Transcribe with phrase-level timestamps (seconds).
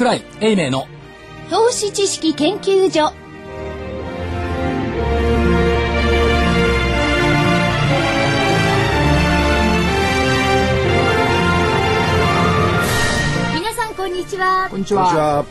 [0.00, 0.86] 桜井英明の
[1.50, 3.12] 投資知識研究所。
[13.54, 14.68] 皆さんこんにちは。
[14.70, 15.44] こんにちは。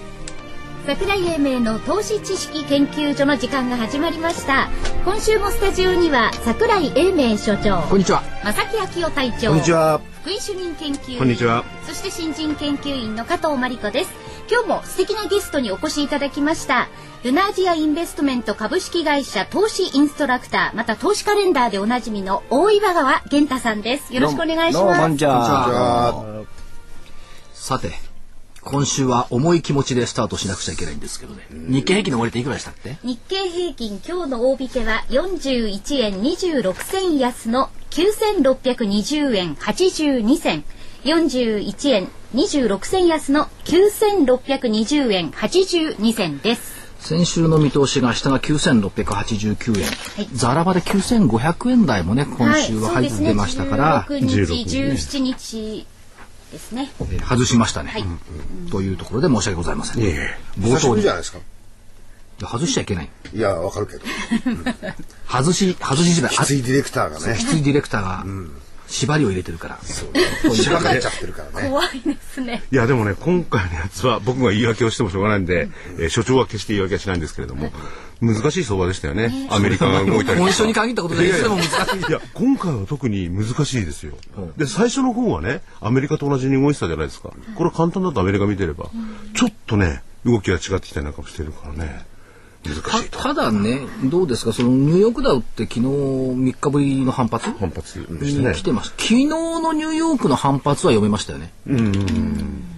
[0.87, 4.69] 桜井英明の投資知識研究所の時間が始まりました。
[5.05, 8.23] 今週もスタジオには桜井英明所長こんにちは。
[8.43, 10.01] 正木昭夫隊長こんにちは。
[10.23, 11.63] 福井主任研究員こんにちは。
[11.85, 16.87] そして新人研究員の加藤真理子です今日も素敵なゲストにお越しいただきました。
[17.23, 24.11] ルナージアインベストメント株式会社投資インストラクターまた投資カレンダーでおなじみの大岩川源太さんです。
[24.11, 25.17] よろしくお願いします。
[27.53, 27.91] さて
[28.61, 31.45] 今週は重い気持ちでスタートしなくちゃいけないんですけどね。
[31.51, 40.63] 日経平均の終わりっていくらでしたって日経平均今日の大引けは41円26銭安の9620円82銭
[41.03, 46.79] 41円26銭安の9620円82銭です。
[46.99, 50.29] 先週の見通しが下が9689円、い。
[50.33, 55.87] ザラバで9500円台もね今週は入ってましたから、はい、ね、16 16日17日
[56.51, 56.91] ですね。
[56.99, 58.03] えー外しましたね、はい。
[58.69, 60.37] というところで申し訳ございません、いえいえ。
[60.59, 60.95] 冒頭に。
[60.97, 61.39] りじゃないですか。
[62.41, 63.09] 外しちゃいけない。
[63.33, 64.03] いや、わかるけど。
[65.27, 67.37] 外し外し時代きついディレクターがね。
[67.37, 68.25] き、ついディレクターが
[68.89, 69.79] 縛りを入れてるから、
[70.53, 71.69] しばかれちゃってるからね。
[71.69, 72.63] 怖いですね。
[72.71, 77.71] いやでもね今回のやつは僕が言い訳をしてもしょうがないんで、えー所長は決して言い訳はしないんですけれども
[78.19, 79.47] 難しい相場でしたよね。
[79.51, 81.99] アメリカが動いたり今週に限ったことでいつでも難しい。
[81.99, 84.13] いや今回は特に難しいですよ、
[84.57, 87.29] で最初の方はねアメリカと同じに動いてたじゃないですか。
[87.55, 88.89] これは簡単だとアメリカ見てれば、
[89.35, 92.05] ちょっとね動きが違ってきたりなんかもしてるからね
[92.63, 93.81] たただね。
[94.03, 94.51] どうですか？
[94.53, 97.49] そのニューヨークダウって昨日3日ぶりの反発？
[97.51, 98.49] 反発でしたね。
[98.49, 101.51] に来てます昨日のニューヨークの反発は読めましたよね。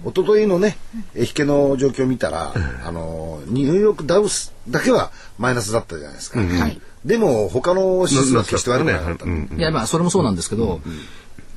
[0.04, 0.76] 一昨日のね、
[1.14, 2.52] え引けの状況を見たら、
[2.84, 6.40] あの、ニューヨークダウスだけはマイナスだったじゃないですか。
[6.40, 6.80] はい。
[7.04, 9.24] でも、他の指数は決して悪くなかった。
[9.24, 10.80] うんいやまあそれもそうなんですけど、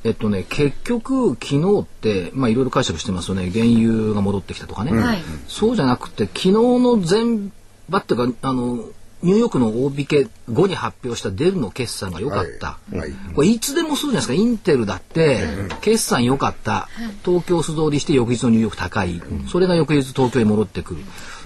[0.04, 3.50] えっとね結局昨日ってまあいろいろ解釈してますよね。
[3.50, 5.18] 原油が戻ってきたとかね、はい。
[5.48, 7.50] そうじゃなくて昨日の前
[7.88, 8.84] 場っていうかあの
[9.22, 12.98] ニューヨークの大引け後に発表したデルの決算が良かった、はい。
[12.98, 13.12] はい。
[13.34, 14.34] これいつでもそうじゃないですか。
[14.34, 15.46] インテルだって
[15.80, 16.88] 決算良かった。
[17.24, 21.00] 東京素通りして翌日のニューヨーク高い、それが翌日東京に戻ってくる。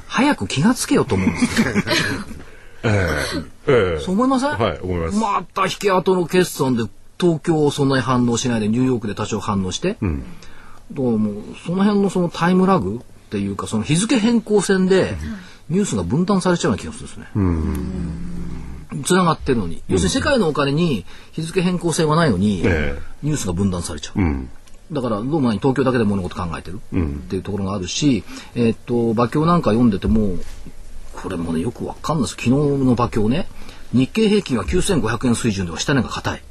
[0.09, 1.69] 早く気がつけよと思うんですよ。
[2.83, 3.09] え
[3.69, 4.01] え。
[4.01, 4.51] そう思いません？
[4.51, 5.19] はい思います。
[5.19, 6.85] また引け跡の決算で
[7.21, 9.97] 東京そんなに反応しないでニューヨークで多少反応して、
[10.91, 13.01] どうもその辺のそのタイムラグ
[13.31, 15.17] っていうかその日付変更線で
[15.69, 17.27] ニュースが分担されちゃうような気がするんですね。
[19.05, 23.03] つながってるのに、要するに世界のお金に日付変更線はないのに、ええ。
[23.23, 24.21] ニュースが分断されちゃう。
[24.21, 24.51] うん。
[24.91, 26.99] だからどうも何東京だけで物事考えてるっ
[27.29, 28.25] ていうところがあるし、
[28.57, 30.37] えーっと馬鏡なんか読んでても
[31.13, 32.33] これもねよくわかんないです。
[32.33, 33.47] 昨日の馬鏡ね
[33.93, 36.43] 日経平均は9500円水準では下値が硬い、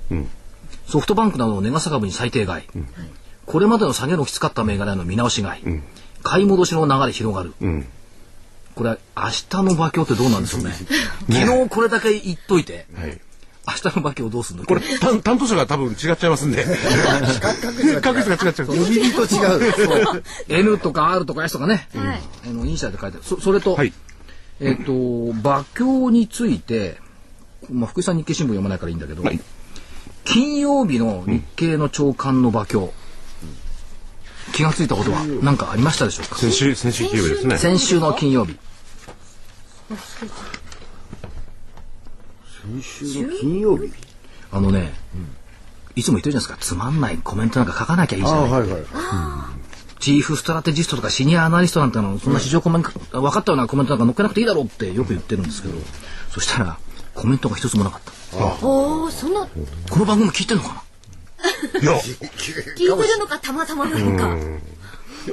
[0.88, 2.66] ソフトバンクなどの値傘株に最低買い、
[3.46, 5.64] これまでの下げのきつかった銘柄への見直し買い、
[6.24, 7.86] 買い戻しの流れ広がる、ん。
[8.76, 10.74] これ明日の馬鏡ってどうなんでしょう ね。
[11.30, 13.20] 昨日これだけ言っといて、はい。
[13.68, 14.66] 明日の馬鏡どうするの？
[14.66, 16.66] これ担担当者が多分違っちゃいますんで。
[18.02, 18.68] 確率が違っちゃう。
[18.68, 19.74] 読み人と違う。
[19.74, 20.24] そう。
[20.48, 22.22] N とか R とか S とかね、はい。
[22.48, 23.26] あのイニシャルで書いてある。
[23.26, 23.94] そそれと、はい。
[24.60, 26.98] えっ、と馬鏡について、
[27.70, 29.40] まあ、福井さん日経新聞読まないからいいんだけど、はい。
[30.26, 32.90] 金曜日の日経の朝刊の馬鏡、
[34.54, 36.38] 気がついたことは何かありましたでしょうか？
[36.38, 37.58] 先週先週金曜日ですね。
[37.58, 38.58] 先週の金曜日。
[42.72, 43.92] 先週の金曜日？
[44.52, 44.94] あのね、
[45.96, 46.76] いつも言ってるじゃないですか。
[46.76, 48.82] つまんないコメントなんか書かなきゃいいじゃない、あはいはい。
[50.00, 55.74] チーフストラテジストとかシニアアナリストなんてのそんな市場コメント、分かったようなコメントなんか載っけなくていいだろうってよく言ってるんですけど、
[56.30, 56.80] そしたら
[57.16, 58.12] コメントが一つもなかった。
[58.66, 59.48] おおそんな
[59.90, 60.84] この番組聞いてんのか
[61.82, 61.94] いや。
[61.94, 62.14] 聞
[62.74, 64.36] いてるのかたまたまなのか。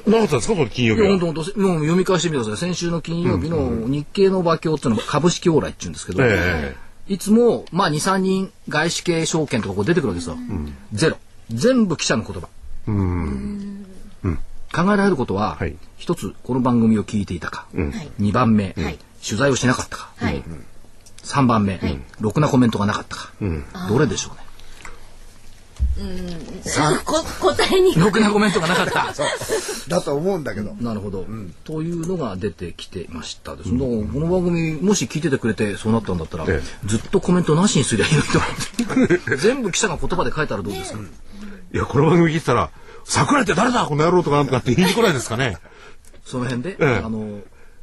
[0.06, 1.08] なかったんですかこれ金曜日は？
[1.08, 2.68] 本当本当もう読み返してみてください。
[2.68, 6.76] 先週の金曜日の日経の馬鏡っていうのは株式往来って言うんですけど、え
[7.08, 10.36] いつもまあ23人外資系証券とかこう出てくるわけですよ、
[10.92, 11.16] ゼロ。
[11.50, 12.48] 全部記者の言葉。
[12.88, 13.86] えうん。
[14.74, 15.76] 考えられることは、はい。
[15.96, 17.92] 一つこの番組を聞いていたか、ん。
[18.18, 18.98] 二番目、はい。
[19.24, 20.42] 取材をしなかったか、はい。
[21.22, 21.80] 三番目、
[22.20, 23.32] ろくなコメントがなかったか、
[23.88, 24.45] どれでしょうね
[27.04, 27.94] こ答えに。
[27.94, 29.14] ろくなコメントがなかった。
[29.88, 30.74] だと思うんだけど。
[30.80, 31.26] なるほど、
[31.64, 33.56] というのが出てきてました。
[33.56, 38.38] です、だからこの番組もし聞いててくれてそうなったんだったら、えずっとコメントなしにすりゃいいと
[38.94, 39.36] 思って。
[39.36, 40.98] 全部記者が言葉で書いたらどうですか、
[41.72, 42.70] いやこの番組聞いてたら
[43.04, 43.86] 桜井って誰だ？
[43.86, 45.56] この野郎とかなんとかって言いに来ないですかね？
[46.24, 47.02] その辺で、ええ。
[47.04, 47.40] あの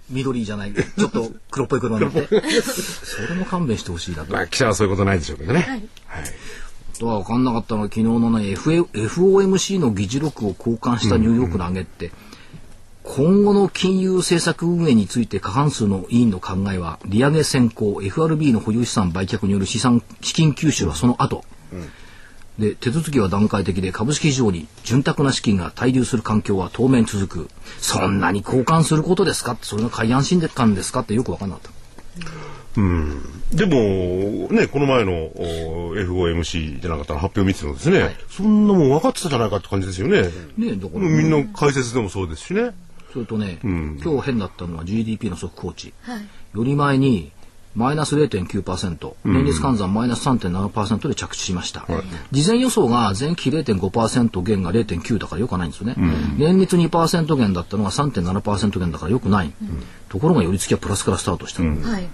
[0.10, 2.28] 緑じゃないちょっと黒っぽい車乗って。
[2.62, 4.34] それも勘弁してほしいなと。
[4.34, 5.66] まあ記者はそういうことないでしょうけどね。
[6.08, 6.24] はい。
[7.00, 12.12] とは分かんなかったのは昨日のね、FOMC の議事録を交換したニューヨークの上げって、
[13.04, 21.44] 今後の金融政策運営について過半数の委員の考えは利上げ先行 FRB の保有資産売却による資産資金吸収はその後、
[22.58, 27.50] で手続きは段階的で株式市場に潤沢な資金が滞留する環境は当面続く。
[27.80, 29.58] そんなに交換することですか？
[29.62, 31.02] それが海安心感ですか？
[31.02, 31.72] ってよく分かんなかった。
[32.76, 40.24] でも、ね、この前のお FOMC じゃなかったら発表見てたのですね、そんなもん分かってたじゃないかって感じですよね。
[40.58, 42.72] ねだからみんな解説でもそうですしね。
[43.12, 45.94] それとね、今日変だったのは GDP の速報値。
[46.02, 46.22] はい
[46.54, 47.32] より前に
[47.76, 51.88] マイナス0.9%、年率換算マイナス3.7%で着地しました。
[52.32, 55.96] 事前予想が前期0.5%減が0.9だから良くないんですよね。
[56.38, 59.52] 年率2%減だったのが3.7%減だから良くない。
[60.10, 61.64] ところが寄り付きはプラスからスタートした。
[61.64, 62.08] はい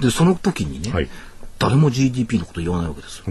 [0.00, 1.08] で、その時にね、はい
[1.56, 3.26] 誰も GDP のこと言わないわけですよ。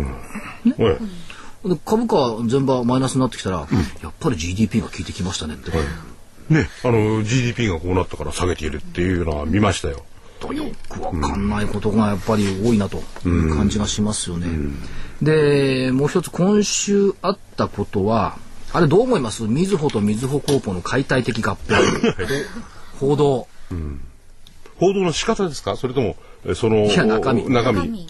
[0.86, 3.68] はいで株価全場マイナスになってきたら、
[4.02, 5.72] やっぱり GDP が効いてきましたねって。
[6.50, 10.04] ね、あの GDP がこうなったから下げているっていうのは見ましたよ。
[10.54, 14.48] よくわかんないことがやっぱり多いなという感じがしますよね。
[15.22, 18.38] で、もう一つ今週あったことは、
[18.74, 19.44] あれどう思います？
[19.44, 21.76] みずほとみずほコーポの解体的合併。
[23.00, 23.48] 報道。
[24.80, 25.78] 報道の仕方ですか？
[25.78, 26.16] それともえ
[26.56, 28.10] その中身中身中身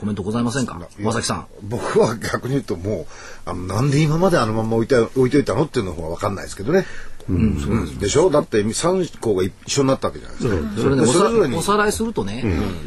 [0.00, 0.80] コメントございませんか？
[0.98, 1.46] 山崎さん。
[1.62, 3.06] 僕は逆に言うともう
[3.44, 6.86] あのなんで今まであのまま置いて置いといたのっていうの方が分かんないですけどね。
[7.28, 8.30] うんでしょ？
[8.30, 10.82] だって3校が一緒になったわけじゃないですか。
[10.82, 12.42] それね、おさでそれぞれにおさらいするとね、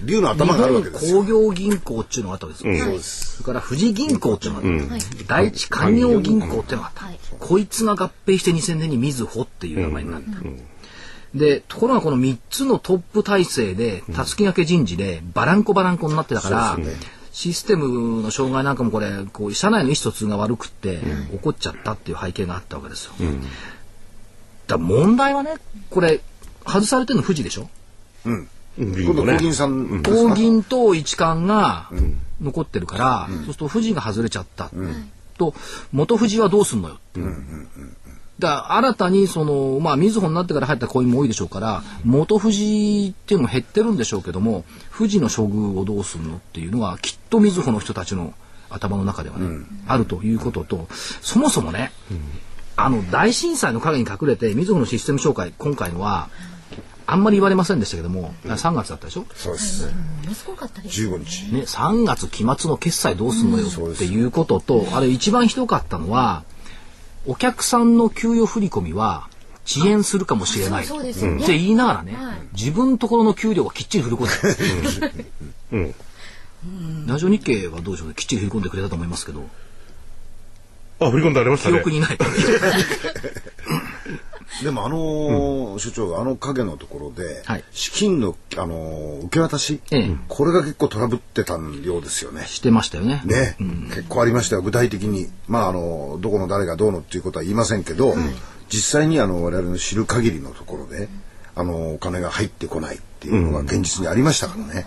[0.05, 1.19] 竜の頭があるわけですよ。
[1.19, 2.83] 工業銀行っていうのがあったわけですよ。
[2.83, 3.37] そうです。
[3.37, 5.05] それから富士銀行っていうのがあった。
[5.27, 7.05] 第一勧業銀行っていうのがあった。
[7.05, 10.29] はいこいつが合併して2000年にみずほっていう名前になった。
[11.35, 16.77] で、ところがこの3つのトップ体制で、たすき掛け人事でバランコバランコになってたから、
[17.31, 20.99] システムの障害なんかもこれ、こう、社内の意思疎通が悪くって、
[21.31, 23.13] 起こっちゃったっていう背景があったわけですよ。
[24.67, 25.55] だから問題はね、
[25.89, 26.21] これ、
[26.65, 27.67] 外されてるの富士でしょ？
[28.25, 28.47] うん。
[28.77, 30.01] 銀今度ね小銀さん。
[30.01, 31.89] 大銀と一貫が
[32.41, 34.71] 残ってるから、そうすると富士が外れちゃった、
[35.37, 35.53] と
[35.91, 37.19] 元富士はどうすんのよって。
[37.19, 37.25] いう。
[37.25, 37.37] だか
[38.39, 44.65] ら新たにその、まあ、みずほになってから入ったコインも多いでしょうから元富士っていうのも減ってるんでしょうけども
[44.97, 48.33] 富士の処遇をどうするのっていうのはきっとみずほの人たちの
[48.69, 51.91] 頭の中ではね、あるということとそもそもね、
[52.75, 56.29] あの大震災の陰に隠れてみずほのシステム紹介今回のは
[57.05, 59.25] あんまり言われませんでしたけども、3月だったでしょ？
[59.35, 59.85] そうです。
[59.87, 59.91] も
[60.25, 61.53] のすごかったです15日。
[61.53, 66.43] ね、3月期末の決済どうすんのよっていうことと、あれ一番ひどかったのは、
[67.25, 69.27] お客さんの給与振り込みは
[69.65, 70.85] 遅延するかもしれない。
[70.85, 71.43] そうそうですよね。
[71.43, 72.35] って言いながらね、はい。
[72.53, 74.27] 自分のところの給料はきっちり振り込ん
[75.71, 75.95] でる。
[77.07, 79.49] ラジオ日経はどうでしょうね、きっちり振り込んでくれたと思いますけど、
[80.99, 81.75] あ、振り込んでありましたね。
[81.75, 82.17] 記憶にない。
[84.61, 87.63] でもあのー所長あの影のところで、はい。
[87.71, 90.15] 資金のあのー受け渡し、ええ。
[90.27, 92.45] これが結構トラブってたようですよね。
[92.45, 93.21] してましたよね。
[93.25, 93.55] ね、
[93.89, 94.61] 結構ありましたよ。
[94.61, 98.13] 具体的にまああのどこの誰がどうのっていうことは言いませんけど、
[98.69, 101.09] 実際にあの我々の知る限りのところで
[101.55, 104.85] あのお金が入ってこないっていうのが現実にありましたからね、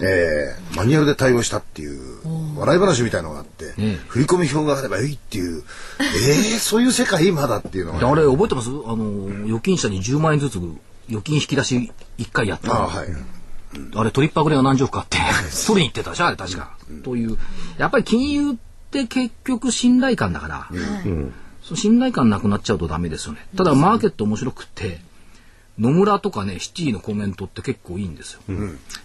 [0.00, 1.98] えーマニュアルで対応したっていう
[2.58, 3.72] 笑い話みたいのがあって、
[4.08, 5.62] 振込表があればいいっていう
[5.98, 8.68] えー、そういう世界まだっていうのが、であれ覚えてます？
[8.68, 10.58] あの、預金者に10万円ずつ
[11.08, 12.74] 預金引き出し1回やったの。
[12.74, 13.08] あはい。
[13.94, 15.18] あれトリッパーグレが何十かあって、
[15.66, 16.76] 取りに行ってたじゃん、あれ確か。
[17.04, 17.38] という。
[17.78, 18.54] やっぱり金融っ
[18.90, 20.68] て結局信頼感だから、
[21.62, 23.46] その信頼感なくなっちゃうとダメですよね。
[23.56, 25.00] ただマーケット面白くって、
[25.78, 28.40] 野村とかね、シティのコメントって結構いいんですよ。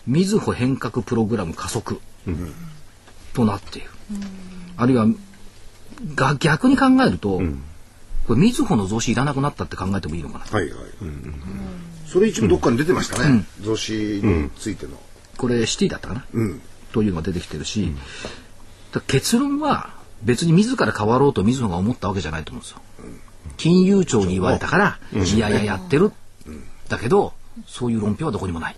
[0.07, 1.99] みずほ変革プログラム加速、
[3.33, 3.89] となっている。
[4.77, 5.07] あるいは、
[6.15, 7.41] が逆に考えると、
[8.27, 10.45] これみずほの増資いらなくなったって考えてもいいのかな。
[10.45, 10.79] はいはい、
[12.07, 14.99] それ一部どっかに出てましたね、増資についての、
[15.37, 16.61] これシティだったかな、うん。
[16.91, 17.91] というのが出てきてるし、
[19.07, 19.91] 結論は
[20.23, 22.81] 別に自ら変わろうとみずほが思ったわけじゃないと思うんですよ。
[23.57, 26.11] 金融庁に言われたから、いやいややってる。
[26.93, 27.33] だけど、
[27.67, 28.75] そういう論評はどこにもない。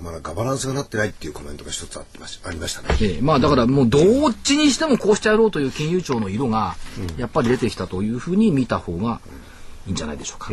[0.00, 2.96] まだガバナンスがなってないっていうコメントが一つあってましありましたね。
[3.02, 3.98] ええまあだからもうど
[4.28, 6.76] っちにしてもこうしてやろうという金融庁の色が
[7.16, 9.20] やっぱり出てきたというふうに見た方が
[9.86, 10.52] いいんじゃないでしょうか。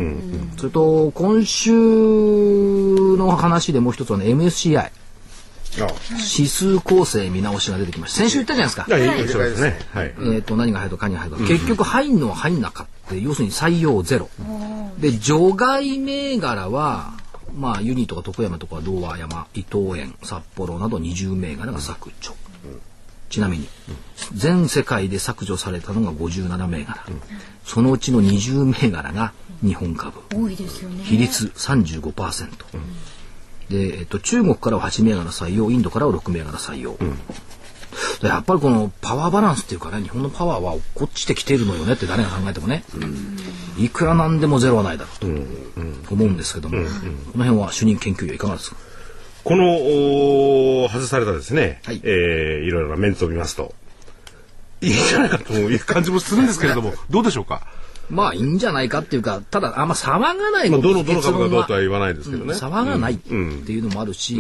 [0.58, 5.88] それと今週の話でもう一つはね MSCI あ
[6.38, 8.22] 指数構成見直しが出てきました。
[8.22, 10.00] 先週言ったじゃないですか。
[10.00, 10.08] はい。
[10.08, 14.30] えー、と何が入るか何が入るか、結局入んのは入んなかった要するに採用ゼロ。
[15.00, 17.14] で除外銘柄は
[17.56, 22.34] まあユニとか徳山とか堂和山伊藤園札幌など20銘柄が削除、
[23.30, 23.68] ちなみに、
[24.34, 27.06] 全世界で削除されたのが57銘柄、
[27.64, 29.34] そのうちの20銘柄が
[29.64, 30.20] 日本株。
[30.34, 31.04] 多いですよね。
[31.04, 32.50] 比率35%、
[33.70, 37.06] で、えっと、中国からは8銘柄採用インドからは6銘柄採用、で
[38.22, 42.84] やっぱりこのパワーバランスっていうかね日本のパワーは落っこちてきてるのよねって誰が考えてもね、
[43.78, 48.78] いくらなんでもゼロはないだろうと思うんですけども、この辺は主任研究員いかがですか？
[49.44, 52.02] この外されたですね、はい。
[52.04, 53.74] えーいろいろなメンツを見ますと。
[54.82, 57.66] いいんじゃないかという感じもするんですけれども どうでしょうか、
[58.10, 64.38] まあいいんじゃないかっていうかただあんま騒がないまあ、のどのどの株がどうとは言わないですけどね、うん騒がないっていうのもあるし、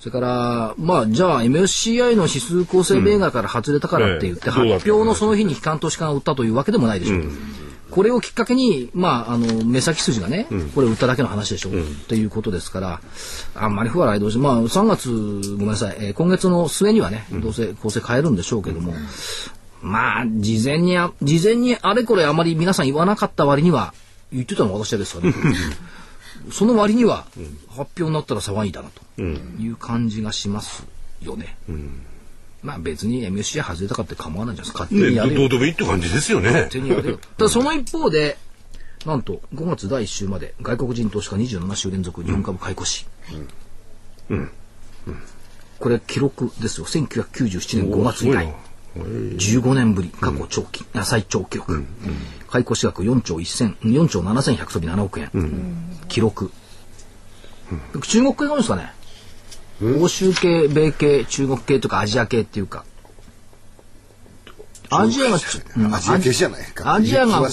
[0.00, 7.22] それからまあじゃあ MSCI の指数構成銘柄から外れたからって言って、発表のその日に機関投資家が売ったというわけでもないでしょう。
[7.90, 11.72] これをきっかけに、まあ、あの、目先筋がね、これ売っただけの話でしょ、っ
[12.08, 13.00] ていうことですから、
[13.54, 15.10] あんまり不笑い同時、まあ、3月、
[15.52, 18.94] ごめんなさい、えー今月の末にはね、どうせ構成変えるんでしょうけども、
[19.84, 23.92] まあ、事前にあ、事前にあれこれあまり皆さん言わなかった割には、
[24.32, 25.34] 言ってたのは私ですからね。
[26.50, 27.26] その割には、
[27.68, 30.86] 発表になったら騒いだなという感じがします
[31.20, 31.56] よね。
[32.62, 34.84] まあ別に MSCI 外れたかって構わないじゃないですか。
[34.84, 35.34] 勝手にやれよ。
[35.34, 37.18] ねどどうでもいいって感じですよね勝手にやれよ。
[37.36, 38.38] ただその一方で、
[39.04, 43.06] なんと5月第1週まで外国人投資家27週連続日本株買い越し。
[45.78, 46.86] これ記録ですよ。
[46.86, 48.54] 1997年5月以来。
[48.96, 51.84] 15年ぶり、過去長期、あ最長記録。
[52.48, 55.30] 買い越し額4兆1000、4兆7100飛び7億円。
[56.08, 56.50] 記録。
[58.02, 58.92] 中国系が多いんですかね？
[60.00, 62.84] 欧州系、米系、中国系とかアジア系っていうか。
[64.90, 66.94] アジアがアジア系じゃないか。
[66.94, 67.48] アジアがア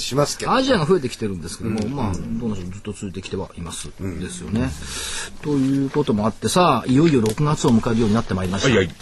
[0.62, 4.70] ジアが増えてきてるんですけども、まあどうなんでしょうずっと続いてきてはいます、ですよね。
[5.42, 8.68] ということもあってさあいよいよ6月を迎えるようになってまいりました。
[8.68, 8.96] はいはい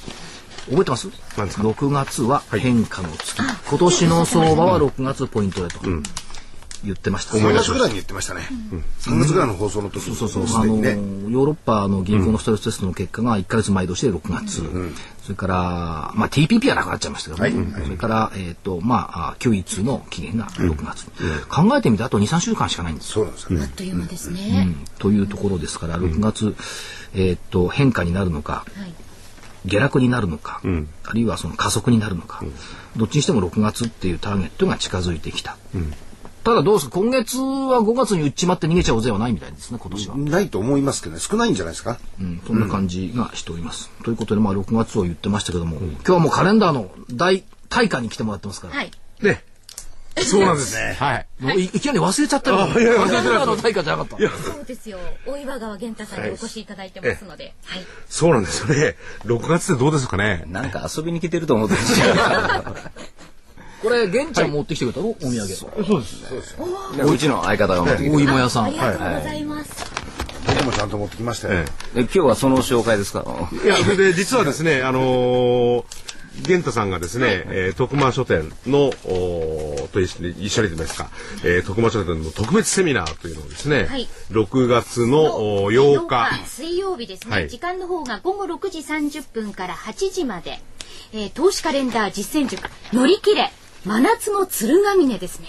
[0.70, 1.10] 覚えてます？
[1.38, 5.82] 何ですか ?6 月は変化の月、今年の相場は6月ポイントでと
[6.84, 7.38] 言ってました。
[7.38, 8.48] 3月ぐらいに言ってましたね。
[9.02, 10.16] 3月ぐらいの放送の時に。
[10.16, 10.76] そうそう、すあの。
[10.76, 14.64] ヨーロッパの銀行のストレステストの結果が1ヶ月前倒しで6月、
[15.24, 15.56] それから、
[16.16, 21.06] まあ、TPP はなくなっちゃいましたけどね、それから、えっ、と、まあ、912の期限が6月、
[21.50, 23.10] 考えてみてあと2、3週間しかないんです。
[23.10, 23.14] よ。
[23.16, 23.64] そうなんですよね。
[23.64, 23.70] あっ。
[23.70, 24.76] という間ですね。
[25.00, 26.56] というところですから、6月、
[27.14, 28.94] えっ、と、変化になるのか、はい。
[29.66, 30.62] 下落になるのか、
[31.04, 32.44] あるいはその加速になるのか、
[32.96, 35.58] どっちにしても6月っていうターゲットが近づいてきた。
[36.44, 40.18] ただどうですか今月は5月に売っちまって逃げちゃおうぜはないみたいですね、今年は。
[40.18, 41.22] ないと思いますけどね。
[41.22, 42.00] 少ないんじゃないですか？
[42.20, 43.90] うん、そんな感じがしております。
[44.04, 48.92] ということで、まあ、6月を言ってましたけども、今日はもうカレンダーの大大会に来てもらってますから、はい。
[49.22, 49.44] ね
[50.18, 50.96] そうなんですね。
[51.00, 51.28] はい。
[51.40, 51.70] もういい。
[51.70, 52.62] きなり忘れちゃったよ。
[52.62, 54.30] あいやいや忘れてないカレンダーの大会じゃなかった。
[54.30, 55.00] そうですよ。
[55.26, 57.24] 大岩川源太さんにお越しいただいてます。
[57.26, 57.54] ので。
[57.66, 57.82] はい。
[58.10, 58.96] そうなんですよね。
[59.26, 60.44] 6月ってどうですかね。
[60.48, 62.64] なんか遊びに来てると思ってましたよ
[63.82, 65.48] これ、玄ちゃん持ってきてくれたの、お土産。
[66.98, 68.66] でうちの相方が持ってきて大芋屋さん。
[68.66, 69.86] ありがとうございます。
[70.46, 71.64] 僕もちゃんと持ってきましたよ。
[71.94, 73.24] で今日はその紹介ですか？
[73.64, 75.84] いや、それで実はですね、あのー、
[76.44, 81.10] 玄太さんがですね、えー徳間書店の、おーと一緒に一緒に言ってますか、
[81.44, 84.08] えー徳間書店の特別セミナーというのをですね、はい。
[84.32, 87.50] 6月のお8日、水曜日ですね、はい。
[87.50, 90.60] 時間の方が午後6時30分から8時まで、
[91.14, 93.52] えー投資カレンダー実践塾乗り切れ。
[93.86, 95.48] 真夏の鶴ヶ峰ですね。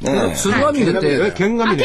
[0.00, 1.76] ね鶴ヶ峰っえ、て、剣ヶ峰。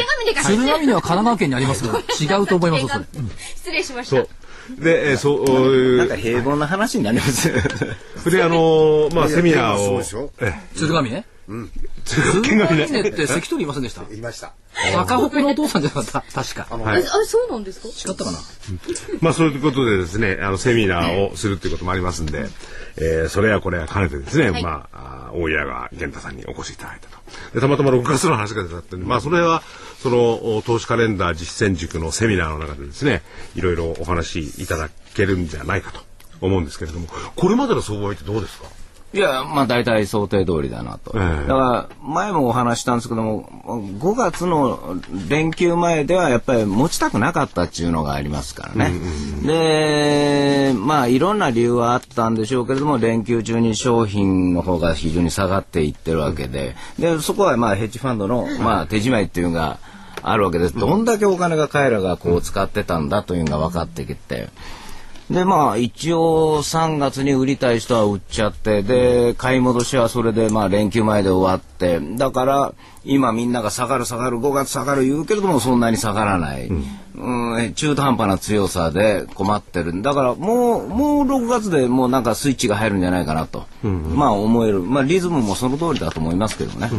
[0.43, 1.97] 鶴ヶ峰は神奈川県にありますけど、
[2.37, 2.85] 違うと思います。
[3.57, 4.38] 失礼しました。
[4.77, 6.17] で、えーそう、おえなんかー。
[6.17, 7.51] 平凡な話になります。
[8.23, 10.93] それであのーまあ、セミナーをそうですよ、え鶴
[11.49, 11.69] ヶ峰
[12.05, 14.03] 鶴ヶ峰って関取いませんでした？
[14.05, 14.53] 言いました。
[14.97, 16.21] 赤北のお父さんじゃなかった？
[16.31, 16.67] 確か。
[16.69, 17.87] ああそうなんですか？
[17.87, 18.37] 違ったかな
[19.21, 22.45] まあそういうことでですね、あのセミナーをするっていうこともありますんで、
[22.97, 24.63] えーそれやこれや兼ねてですね、はい。
[24.63, 27.19] まあ、大家が源太さんにお越しいただいたと。
[27.53, 29.63] でたまたま6月の話が出たってんで、まあそれは、
[30.01, 33.21] そのお投資カレンダー実践塾のセミナーの中でですね、
[33.55, 36.01] いろいろお話しいただけるんじゃないかと
[36.41, 38.67] 思うんですけれども、これまでの相場ってどうですか？
[39.11, 41.13] いや、まあ大体想定通りだなと。
[41.15, 44.97] ええだから前もお話したんですけども、5月の
[45.27, 48.93] 連休前ではやっぱり持ちたくなかったっていうのがありますからね。
[49.43, 59.79] で、まあいろんな理由はあったんでしょうけれども、連休中に商品の方が非常に下がっていってるわけで、で、そこはまあヘッジファンドのまあ手締まいっていうのが
[60.21, 60.77] あるわけです。
[60.77, 64.49] どんだけお金が彼らがこう使ってたんだというのが分かってきて。
[65.29, 71.99] でまあ一応3月に売りたい人は売っちゃってで買い戻しはそれでまあ連休前で終わって。
[72.17, 72.73] だから
[73.05, 77.73] 今みんなが下がる下がる5月下がる言うけれどもそんなに下がらない、うん。
[77.73, 86.89] 中途半端な強さで困ってるだからもうもう6月でもうなんかスイッチが入るんじゃないかなと、まあ思える、まあ、リズムもその通りだと思いますけどね。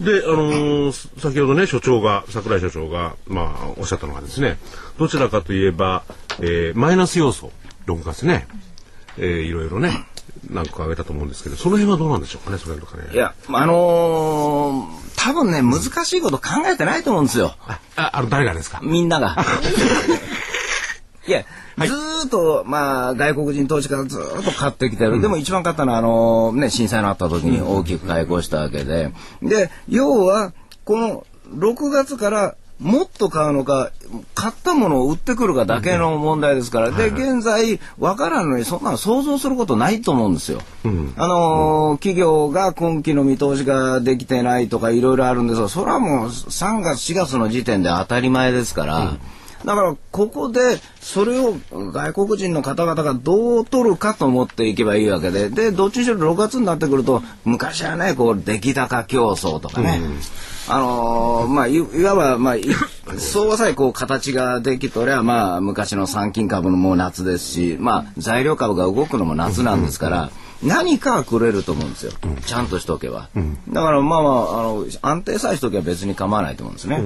[0.00, 4.58] で、あのー先ほどね、所長が、桜井所長が、まあ、おっしゃったのがですね、
[4.98, 6.02] どちらかといえば、
[6.40, 7.52] えーマイナス要素、
[7.86, 8.48] 6月ね、
[9.18, 10.06] えーいろいろね、
[10.50, 13.04] 何個か挙げたと思うんですけど、その辺はどうなんでしょうかね、それとかね。
[13.12, 17.54] いや、あのー多分ね、難しいこと考えてないと思うんですよ。
[17.96, 18.80] あ、あの、誰がですか？
[18.82, 19.36] みんなが。
[21.26, 21.44] いや、
[21.78, 25.22] ずーっと、まあ、外国人投資家がずーっと買ってきてる。
[25.22, 29.12] でも一番買ったのは、あのね、震災のあった時に大きく開口したわけで。
[29.42, 30.52] で、要は、
[30.84, 31.26] この
[31.56, 33.90] 6月からもっと買うのか、
[34.34, 36.90] 買ったものを売ってくるかだけの問題ですから。
[36.90, 40.60] で、現在、わからんのに、そんなの想像することないと思うんですよ。
[41.16, 49.16] あのー企業が今期の見通しができてないとかいろいろあるんですが、それはもう3月、4月の時点で当たり前ですから、
[49.64, 60.00] だからここでそれを外国人の方々がどう取るかと思っていけばいいわけで、で、どっちにしろ6月になってくると、昔はね、こう、出来高競争とかね、
[60.68, 70.30] あのーまあ、いわば、まあ、そう さえこう形ができとりゃ、まあ、昔の参勤株のもう夏ですし、まあ、材料株が動くのも夏なんですから、
[70.62, 72.12] 何かはくれると思うんですよ。
[72.46, 73.28] ちゃんとしとけば。
[73.68, 77.02] だからまあまあ、あの、安定さえしとけば別に構わないと思うんですね。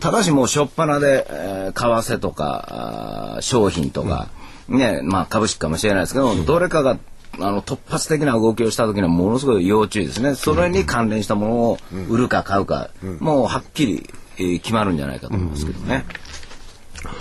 [0.00, 4.28] ただしもう初っ端で、えー為替とか、あ商品とか、
[4.68, 6.96] ね、まあ株式かもしれないですけど、どれかが
[7.40, 10.34] あの突発的な動きをした時にはものすごい要注意ですね。
[10.34, 16.04] それに関連したものを売るか買うか、もうはっきり、えー決まるんじゃないかと思いますけどね。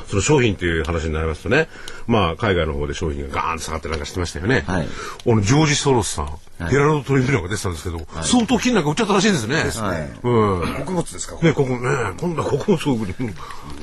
[0.08, 1.68] その商品っていう話になりますとね、
[2.08, 4.64] まあ、海外の方で商品がガーンと下がってなんかしてましたよね。
[4.68, 9.56] はいあの、ジョージ・ソロスさん、ヘラルド・トリビューが出てたんですけど、相当金なんか売っちゃったらしいんですね。
[9.56, 10.76] はいうん。
[10.86, 11.78] 穀物ですか、ね、ここね、
[12.18, 13.16] 今度はここもすごくね、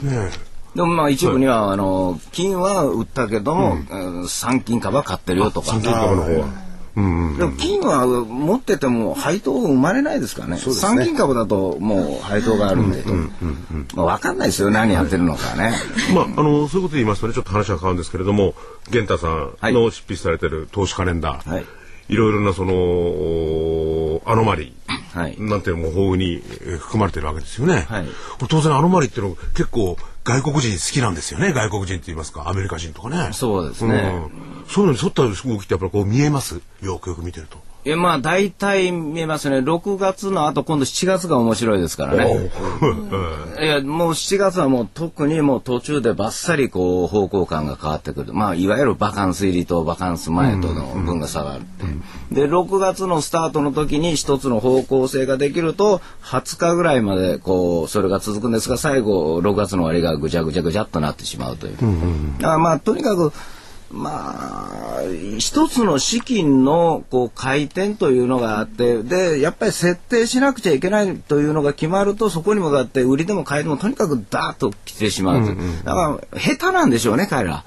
[0.03, 0.31] ね
[0.75, 5.69] でもまあ一部には、あの、金は売ったけども、うん参金株は買ってるよとか。
[5.69, 6.47] 参金株の方は。
[6.97, 10.57] うんでも金は持ってても配当生まれないですからね。
[10.57, 13.03] ですね参金株だともう配当があるんで。
[13.95, 14.71] まあわかんないですよ。
[14.71, 15.73] 何やってるのかね。
[16.15, 18.55] まあ、あの、そういうことで言いますとね、ちょっと話は変わるんですけれども、
[18.91, 21.65] 玄太さんの執筆されてる投資カレンダー、はい
[22.09, 27.87] いろいろなその、おアノマリー、はいなんていうのも豊富にえー含まれてるわけですよね。
[27.89, 28.09] はい
[28.49, 31.53] 当然アノマリーっていうのは結構外国人好きなんですよね。
[31.53, 33.33] 外国人って言いますか、アメリカ人とかね。
[33.33, 33.95] そうですね
[34.33, 36.61] うんそういうのに沿った動きってやっぱりこう見えます？
[36.83, 37.59] よくよく見てると。
[37.83, 39.59] いやまあ大体見えますね。
[39.59, 42.51] 6月の後今度7月が面白いですからね。
[43.59, 48.35] いやもう7月はもう特にもう途中でばっさりこう方向感が変わってくる。
[48.35, 51.63] まあいわゆるバカンス入りとバカンス前との分が下がるっ
[52.29, 52.43] て。
[52.43, 61.77] で6月のスタートの時に一つの方向性ができると20日ぐらいまでこうそれが続くんですが最後6月の終わりがぐちゃぐちゃぐちゃっとなってしまうという。
[62.41, 63.33] だからまあとにかく
[63.93, 65.03] まあ、
[65.39, 75.55] 一つの資金のこう回転というのがあって、で、やっぱり設定しなくちゃいけないというのが決まると、そこに向かって売りでも買いでもとにかくダーッと来てしまうと。
[75.85, 77.65] だから、下手なんでしょうね、彼ら。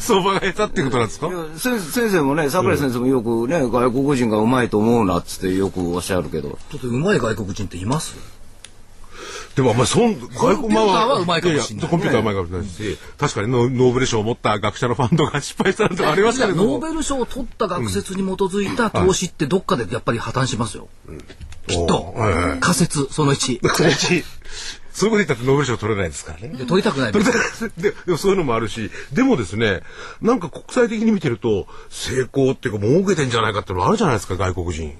[0.00, 1.30] 相場が下手ってことなんですか？
[1.56, 6.58] 先生もね、桜井先生もよくね、外国人がうまいと思うなっつってよくおっしゃるけど。
[6.72, 8.16] ちょっとうまい外国人っています
[9.54, 16.72] でも、まあ、そん、外コンピューターはうまいかもしれないコンピューターはうまいかもしれないし、確かにノノーベル賞を持った学者のファンドが失敗したのとかありますけれども。
[16.72, 20.88] ノーベル賞を取った学説に基づいた投資ってどっかでやっぱり破綻しますよ。
[21.66, 22.60] きっとおーはいはい。
[22.60, 23.60] 仮説、その1。
[24.94, 26.48] そういうこと言ったってノーベル賞取れないですからね。
[26.56, 27.72] で取りたくないです。
[27.76, 29.80] でそういうのもあるし、でもですね、
[30.22, 34.94] なんか国際的に見てると、成功っていうか儲けてんじゃないかっていうのあるじゃないですか、外国人。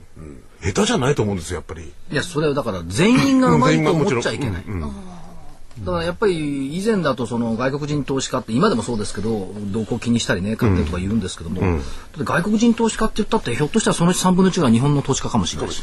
[0.64, 1.92] 下手じゃないと思うんですよ、やっぱり。
[2.10, 4.64] いや、それはだから全員がうまいと思っちゃいけない。
[4.66, 4.92] うんうん。
[5.80, 11.80] だからやっぱり以前だとその外国人投資家って今でもそうですけど動向気にしたりね買ってとか言うんですけども、
[12.16, 15.82] 外国人投資家って言ったってひょっとしたらそのうち3分の1が日本の投資家かもしれないし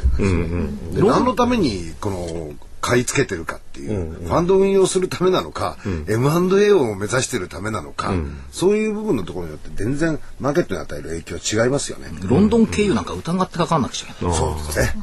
[0.94, 8.14] で何のためにこの買い付けてるかっていう、ファンド運用するためなのか、M&A を目指してるためなのか、
[8.52, 12.12] そういう部分のところによって全然マーケットに与える影響は違いますよね。
[12.24, 14.36] ロンドン経由なんか疑ってかかんなくちゃいけない。
[14.36, 14.96] そうですね。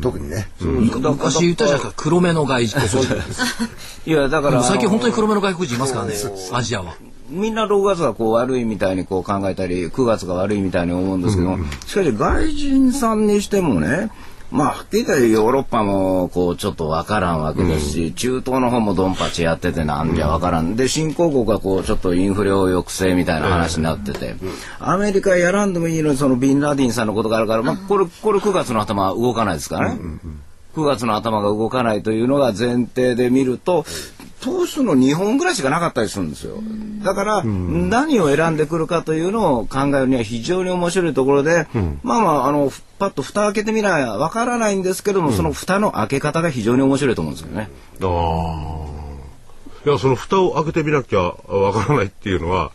[0.00, 0.48] 特にね。
[0.60, 3.06] 昔言ったじゃないですか黒目の外国人
[4.06, 4.62] いや、だから。
[4.64, 6.14] 最近本当に黒目の外国人いますからね
[6.52, 6.94] アジアは。
[7.28, 14.10] みんな6月がこう悪いみたいにこう考えたり、9月が悪いみたいに思うんですけど、しかし外人さんにしてもね、
[14.50, 20.76] まあ、はっきり言ってヨーロッパもこうちょっとわからんわけですし、中東の方もドンパチやっててなんじゃわからん。
[20.76, 24.36] で、新興国はこうちょっとインフレを抑制みたいな話になってて、
[24.78, 30.00] アメリカやらんでもいいのにそのビンラディンさんのことがあるから、まあ、これ、これ9月の頭は動かないですからね。
[30.76, 33.86] 9月の頭が動かないというのが前提で見ると、
[34.46, 36.62] 投手の2本ぐらいしかなかったりするんですよ。
[37.02, 47.68] だから、何を選んでくるかというのを考えるには非常に面白いところで、うん、まあまあ、あの、パッと蓋開けてみないわからないんですけども、うん、その蓋の開け方が非常に面白いと思うんですよね。
[48.00, 48.06] あ
[49.84, 49.88] あ。
[49.88, 52.70] いや、その蓋を開けてみなきゃわからないっていうのは、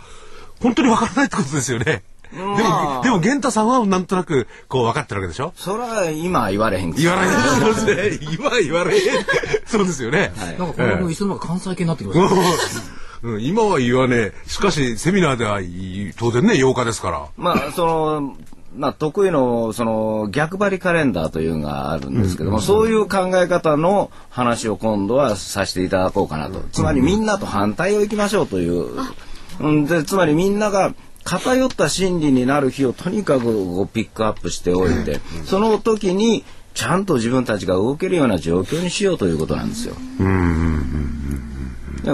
[0.60, 2.04] 本当にわからないってことですよね。
[2.34, 5.54] でも、でも、玄太さんはなんとなく、こう、分かってるわけでしょ？
[5.56, 7.34] それは今言われへん言われへん。
[7.34, 8.28] そうですね。
[8.34, 9.02] 今言われへん。
[9.66, 10.32] そうですよね。
[10.38, 14.34] はい、なんかこの分、いつの間関西系になってきましたうん、今は言わねえ。
[14.48, 15.60] しかし、セミナーでは
[16.18, 17.28] 当然ね、8日ですから。
[17.38, 18.36] まあ、その、
[18.76, 26.62] まあ、得意のその逆張りカレンダーというのがあるんですけども、うん、そういう考え方の話を今度はさせていただこうかなと。
[26.72, 28.88] つまりみんなと反対をいきましょうという。
[29.60, 33.44] うん、でつまりみんなが偏った心理になる日をとにかく
[33.94, 39.96] ピックアップしておいて、その時にちゃんと自分たちが動けるような状況にしようということなんですよ。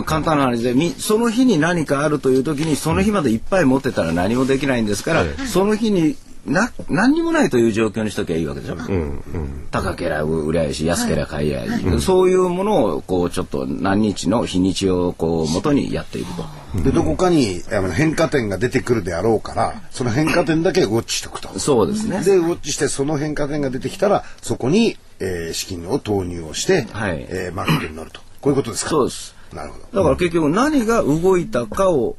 [0.05, 8.75] 簡単な話でその日に何かあるという時にその日までいっぱい持ってたら何もできないんですから、その日にな何にもないという状況にしときゃいいわけでしょ。
[8.75, 8.93] うんう
[9.37, 16.45] ん、高けりゃ売りゃいし安けりゃ買いやいし、はい、そういうものをこうちょっと何日の日にちをこう元にやっていくと。
[16.75, 17.61] でどこかに
[17.95, 21.57] 変化点が出てくるであろうからその変化点だけウォッチしておくと。
[21.59, 22.21] そうですね。
[22.23, 28.21] でウォッチしてその変化点が出てきたらそこに、えー、資金を投入をして、はい、えー、マーケットに乗ると。
[28.41, 28.89] こういうことですか？
[28.91, 29.35] そうです。
[29.53, 29.85] なるほど。
[29.99, 32.17] だから結局何が動いたかを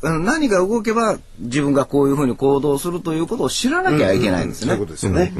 [0.00, 4.68] 何が動けば自分がこういうふうに行動するということを知らなきゃいけないんですね。
[4.68, 5.32] そういうことですよね。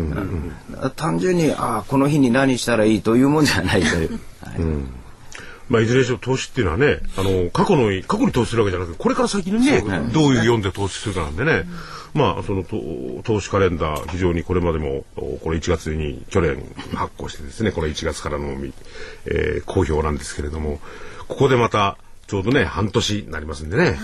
[0.96, 4.10] 単純にああこの日に何したらいいというもんじゃないという。
[4.42, 4.60] はい
[5.68, 11.64] まあ、いずれにしろ投資っていうのはね、あの、過去の、過去に投資するわけじゃなくて、これから先にね、どういう読んで投資するかなんでね、
[12.14, 12.64] まあ、その
[13.22, 16.62] 投資カレンダー、非常にこれまでも、これ1月に去年
[16.94, 18.56] 発行してですね、これ1月からの、
[19.26, 20.80] えー、好評なんですけれども、
[21.28, 23.96] ここでまた、ちょうどね、半年になりますんでね、はい。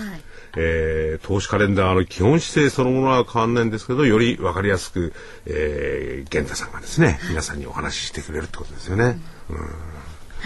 [0.57, 5.13] えー、投資カレンダーの基本姿勢そのものは変わんないんですけど、より分かりやすく、
[5.45, 9.19] えー、源太さんがですね、皆さんにお話ししてくれるってことですよね。
[9.49, 9.63] うん、は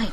[0.03, 0.11] い。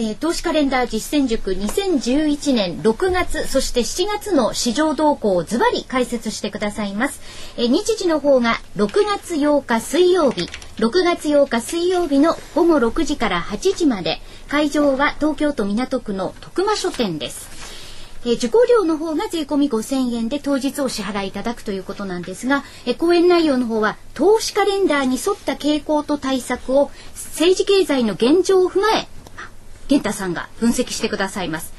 [0.00, 7.20] えー、投資カレンダー実践塾2011年6月そして7月の市場動向をズバリ解説してくださいます、
[7.56, 10.48] えー、日時の方が6月8日水曜日。
[10.76, 14.20] 6月8日水曜日の午後6時から8時まで。
[14.46, 17.48] 会場は東京都港区の徳間書店です。
[18.24, 29.08] えー、受講料の方が税込み5000円で当日お支払いいただくということなんですが、えー、講演内容の方は投資カレンダーに沿った傾向と対策を政治経済の現状を踏まえ
[29.88, 31.72] 源太さんが分析してくださいます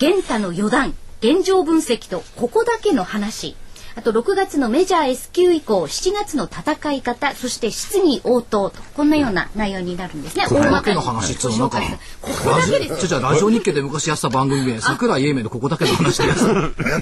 [0.00, 3.56] 源太の余談現状分析とここだけの話
[3.96, 10.46] あと6月のメジャー S q 以降7月の戦い方そして質疑応答とこんなような内容になるんですね。
[10.48, 11.80] ここだけの話っていうのなんか
[12.20, 16.36] ここだけですじゃラジオ日経で昔やった番組名桜井英明のここだけの話でやっ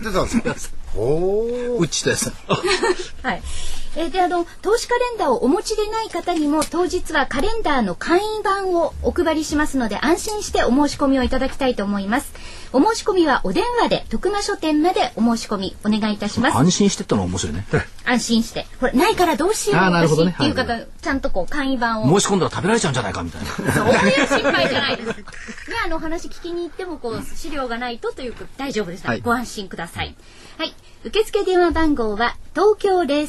[0.01, 0.77] てたんですか？
[0.95, 1.79] おお。
[1.81, 2.31] うちです。
[3.23, 3.43] はい。
[3.97, 12.33] えー、であの投資カレンダーをお持ちでない方にも当日はカレンダーの会員版をお配りしますので安心してお申し込みをいただきたいと思います。
[12.75, 16.57] お申し込みはお電話で徳間書店までお申し込みお願いいたします。
[16.57, 17.67] 安心してったの面白いね。
[18.05, 18.67] 安心して。
[18.81, 22.21] これないからどうしよう私っていう方、ちゃんとこう会員版を。
[22.21, 23.73] 申し込んだら食べられちゃうんじゃないかみたいな。
[23.73, 25.09] そういう心配じゃないです。
[25.09, 25.15] ね
[25.85, 30.15] あの話聞きに行ってもこう資料がないとという大丈夫です、はい、ご安心ください。
[30.57, 30.75] はい。
[31.05, 33.27] 受付電話番号は東京零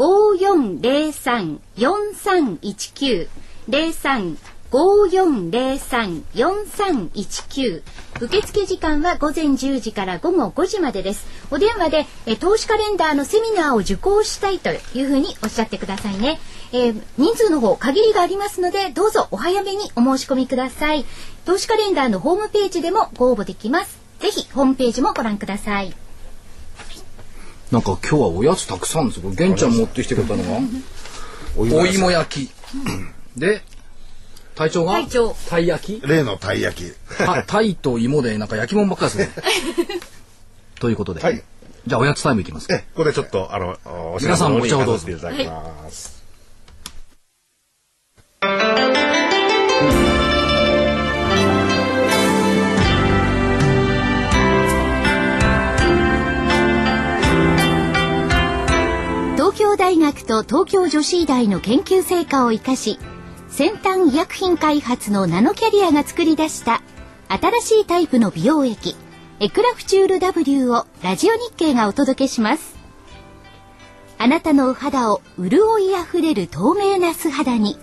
[0.00, 3.26] 五四零三四三一九
[3.66, 4.34] 零三
[4.70, 7.82] 五四零三四三一九
[8.18, 11.26] 受付時間は午前10時から午後5時までです。
[11.50, 16.40] お電話でえ投資カレンダーのセミナーを受講したいというふうにおっしゃってくださいね。
[16.72, 21.04] えー、人数の方限りがありますのでどうぞお早めにお申し込みください。
[21.44, 23.98] 投資カレンダーのホームページでもご応募できます。
[24.18, 25.92] ぜひホームページもご覧ください。
[27.70, 29.30] なんか今日はおやつたくさんですよ。
[29.30, 30.60] 玄ちゃん持ってきてくれたのが
[31.56, 32.50] お芋焼き。
[33.36, 33.62] で、
[34.54, 35.34] 隊長が隊長。
[35.48, 36.06] たい焼き？
[36.06, 36.92] 例のたい焼き。
[37.46, 40.00] たいと芋でなんか焼き物ばっかりですね。
[40.80, 41.22] ということで。
[41.22, 41.42] はい。
[41.86, 43.78] じゃあおやつタイムいきますえ、ここでちょっと、あの、
[44.20, 45.10] 皆さんお茶をどうぞ。
[45.10, 46.19] いただきます。
[59.90, 63.00] 大学と東京女子医大の研究成果を生かし
[63.48, 66.80] 先端医薬品開発のナノキャリアが作り出した
[67.28, 68.94] 新しいタイプの美容液
[69.40, 72.76] エクラフチュール W をラジオ日経がお届けします。
[74.16, 77.76] あなたのお肌を潤いあふれる透明な素肌に。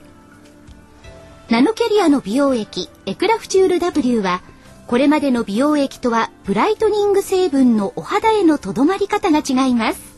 [1.50, 4.42] ナノキャリアの美容液エクラフチュール W は
[4.88, 10.17] これまでの美容液とはブライトニング成分のお肌へのとどまり方が違います。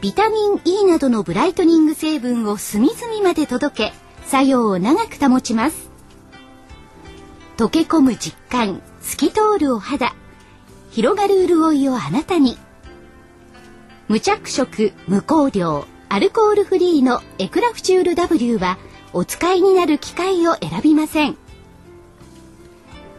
[0.00, 3.92] ビタミン E などのブライトニング成分を隅々まで届け
[4.26, 5.90] 作用を長く保ちます。
[7.56, 10.14] 溶け込む実感透き通るお肌
[10.92, 12.56] 広がる潤いをあなたに。
[14.06, 18.78] 無着色無香料アルコールフリーのエクラフチュール W は
[19.12, 21.36] お使いになる機会を選びません。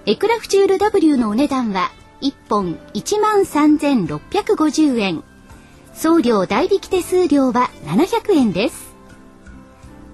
[0.06, 5.29] エクラフチュール W のお値段は1本1万3650円。
[6.00, 8.96] 送料代引き手数料は700円です。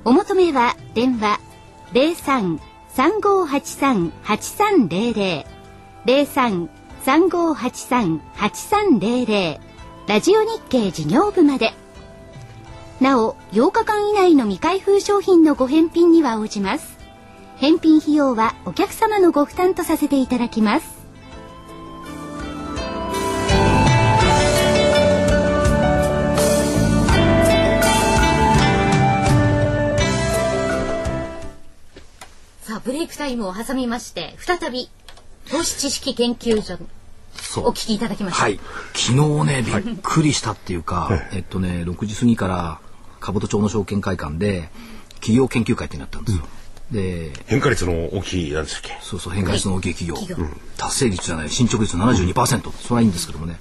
[0.04, 1.40] お求めは電話
[2.96, 5.46] 03-3583-8300
[7.06, 9.60] 03-3583-8300
[10.08, 11.74] ラジオ日経事業部まで。
[13.00, 16.98] なお8日間以内の未開封商品のご返品には応じます。
[17.58, 20.95] 返品費用はお客様のご負担とさせていただきます。
[32.86, 34.90] ブレイクタイムを挟みまして再び
[35.50, 36.78] 投資知識研究所
[37.64, 38.44] お聞きいただきました。
[38.44, 38.60] はい。
[38.94, 42.80] 昨日ね、びっくりしたっていうか、はい、えっとね、6時過ぎから
[43.20, 44.70] 兜町の証券会館で
[45.16, 46.46] 企業研究会ってなったんですよ。
[46.92, 48.98] うん、で、変化率の大きいなんですっけ？
[49.02, 50.36] そうそう、変化率の大きい企業。
[50.44, 52.68] はい、達成率じゃない、進捗率72%。
[52.68, 53.60] うん、それはいいんですけどもね。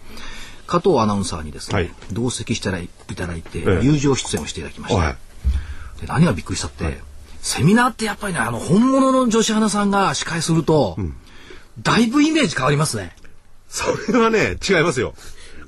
[0.66, 5.16] 加藤アナウンサーにですね、はい、同席していただいて、友情出演をしていただきました。
[6.00, 7.00] で何がびっくりしたって、
[7.44, 11.14] セミナーってやっぱりね、あの、本物の女子花さんが司会すると、うん、
[11.82, 13.14] だいぶイメージ変わりますね。
[13.68, 15.14] それはね、違いますよ。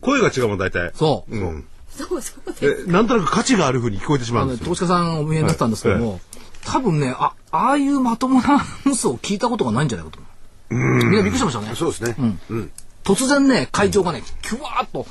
[0.01, 0.91] 声が違うもん、大体。
[0.95, 1.37] そう。
[1.37, 1.69] うん。
[1.91, 4.67] そうそうでなんとなく価値があるふうに聞こえてしまうんですよ。
[4.67, 6.21] 投資家さんお見えになったんですけども、はい、
[6.65, 10.29] 多分ね、あ、ああいうまともなアナウンスを聞いたことがないんじゃないかと思
[10.71, 10.75] う。
[10.77, 10.99] うん。
[11.11, 11.75] みんなびっくりしましたね。
[11.75, 12.17] そうですね。
[12.19, 12.41] うん。
[12.49, 12.71] うん、
[13.05, 15.07] 突然ね、会場がね、キュワーっと、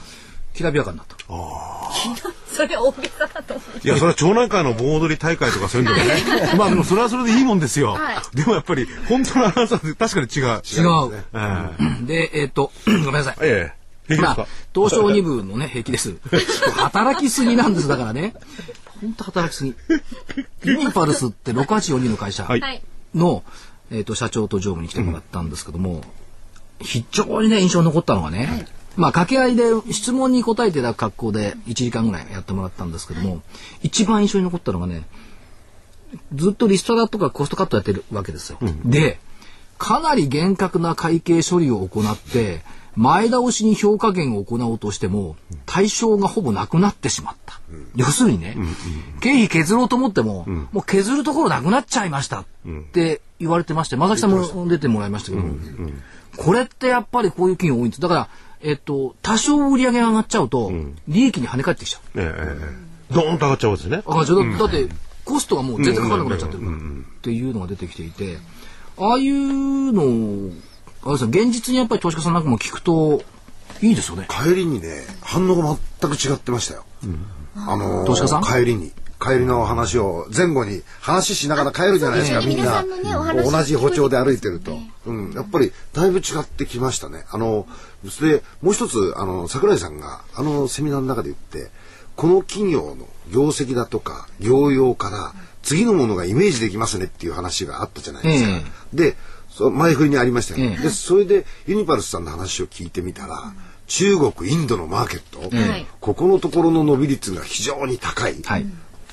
[0.56, 1.16] きらびやかになった。
[1.16, 1.92] ああ。
[2.48, 3.88] それ大げさだと思う。
[3.88, 6.04] いや、それは町内会の盆踊り大会とかそういうのね。
[6.58, 7.94] まあでもそれはそれでいいもんですよ。
[7.94, 10.62] はい、でもやっぱり、本当のアナウンサーって確かに違う。
[10.64, 12.08] 違う。
[12.08, 13.36] で、えっ、と、 ごめんなさい。
[13.42, 13.86] ええ。
[14.18, 16.16] まあ、東証2部のね、平気です。
[16.78, 18.36] 働きすぎなんです、だからね。
[19.02, 19.76] 本当働きすぎ。
[20.64, 22.48] ユニパルスって6842の会社
[23.14, 23.44] の、
[23.92, 26.04] えっ、と、社長と常務に来てもらったんですけども、
[26.80, 33.42] 非常にね、印象に残ったのがね、まあ、掛け合いで質問に答えてた格好で1時間ぐらいやってもらったんですけども、
[33.84, 35.04] 一番印象に残ったのがね、
[36.34, 38.58] ずっとリストラとかコストカットやってるわけですよ。
[38.62, 39.20] うん、で、
[39.78, 42.62] かなり厳格な会計処理を行って、
[42.96, 47.60] 前倒しに評価減を行おうとしても、対象がほぼなくなってしまった。
[47.70, 48.76] うん、要するにね、うんうん、
[49.20, 52.46] 経費削ろうと思っても、うん、もう削るところなくなっちゃいましたっ
[52.94, 55.44] て言われてまして、正木さんも出てもらいましたけど、
[56.38, 58.02] これってやっぱりこういう企業多いんです。
[58.02, 58.30] だから、
[58.68, 60.72] えっと、多少売り上げが上がっちゃうと、
[61.08, 62.02] 利益に跳ね返ってきちゃう。
[62.16, 62.34] え
[63.12, 64.02] えドーンと上がっちゃうんですね。
[64.08, 64.58] 上がっちゃう。
[64.58, 64.88] だって、
[65.24, 66.64] コストがもう全然かからなくなっちゃってる。
[66.64, 68.38] っていうのが出てきていて、
[68.98, 70.52] ああいうのを、
[71.04, 73.22] あれです現実にやっぱり投資家さんなんかも聞くと、
[73.82, 74.28] いいですよね。
[74.30, 76.86] 帰りにね、反応が全く違ってましたよ。
[77.56, 78.44] あの投資家さん？
[78.44, 78.92] 帰りに。
[79.20, 82.84] 帰りの話を前後に話しながら帰るじゃないですか、みんな、
[83.44, 87.26] 同じ歩調で歩いてると、うん、やっぱりだいぶ違ってきましたね。
[87.30, 87.68] あの
[88.10, 91.72] それでもう一つあの桜井さんがあのセミナーの中で言って
[92.16, 98.50] この企業の業績だとか業用から次のものがイメージできますねっていう話があったじゃないですか。
[98.94, 99.16] で
[99.50, 100.78] そ前振りにありましたよね。
[100.78, 103.54] でそれでユニパルスさんの話を聞いてみたら、
[103.88, 105.50] 中国インドのマーケット、
[106.02, 108.42] ここのところの伸び率が非常に高い。
[108.44, 108.66] はい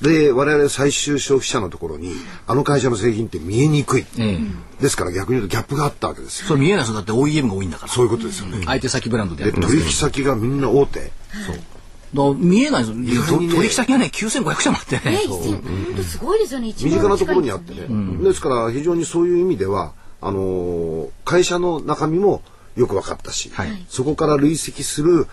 [0.03, 2.11] で我々最終消費者のところに
[2.45, 4.37] あの会社の製品って見えにくい、え
[4.79, 6.47] え、ですから逆に言うとギャップがあったわけですよ。
[6.47, 6.95] それ見えないですよ。
[6.95, 7.91] だって OEM が多いんだから。
[7.91, 8.65] そういうことですよね。
[8.65, 11.11] 相手先ブランドでやって取引先がみんな大手。
[11.45, 12.33] そう。
[12.33, 14.99] だ見えないですよ、ね、取引先がね9500社もあって。
[14.99, 15.21] ね。
[15.95, 16.67] ねすごいですよね。
[16.67, 22.41] 身近なところにあってね、うん、ですから非常にそういう意味ではあのー、会社の中身も
[22.75, 25.27] よく分かったし、はい、そこから累積する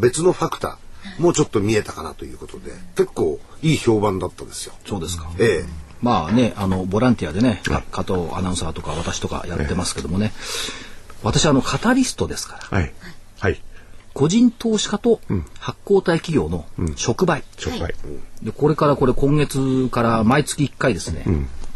[0.00, 0.85] 別のファクター
[1.18, 4.74] もうちょっと見えたかなということで結構いい評判だったですよ。
[4.84, 5.30] そうですか。
[5.38, 5.64] ええ。
[6.02, 10.32] まあねあのボランティアでね加藤アナウンサーとか私とかやってますけどもね、
[11.22, 12.78] 私あのカタリストですから。
[12.78, 12.92] はい。
[13.38, 13.62] はい。
[14.14, 15.20] 個人投資家と
[15.58, 16.64] 発行体企業の
[16.96, 17.94] 触媒、触媒
[18.42, 21.26] でこれからこれ今月から毎月1回ですね、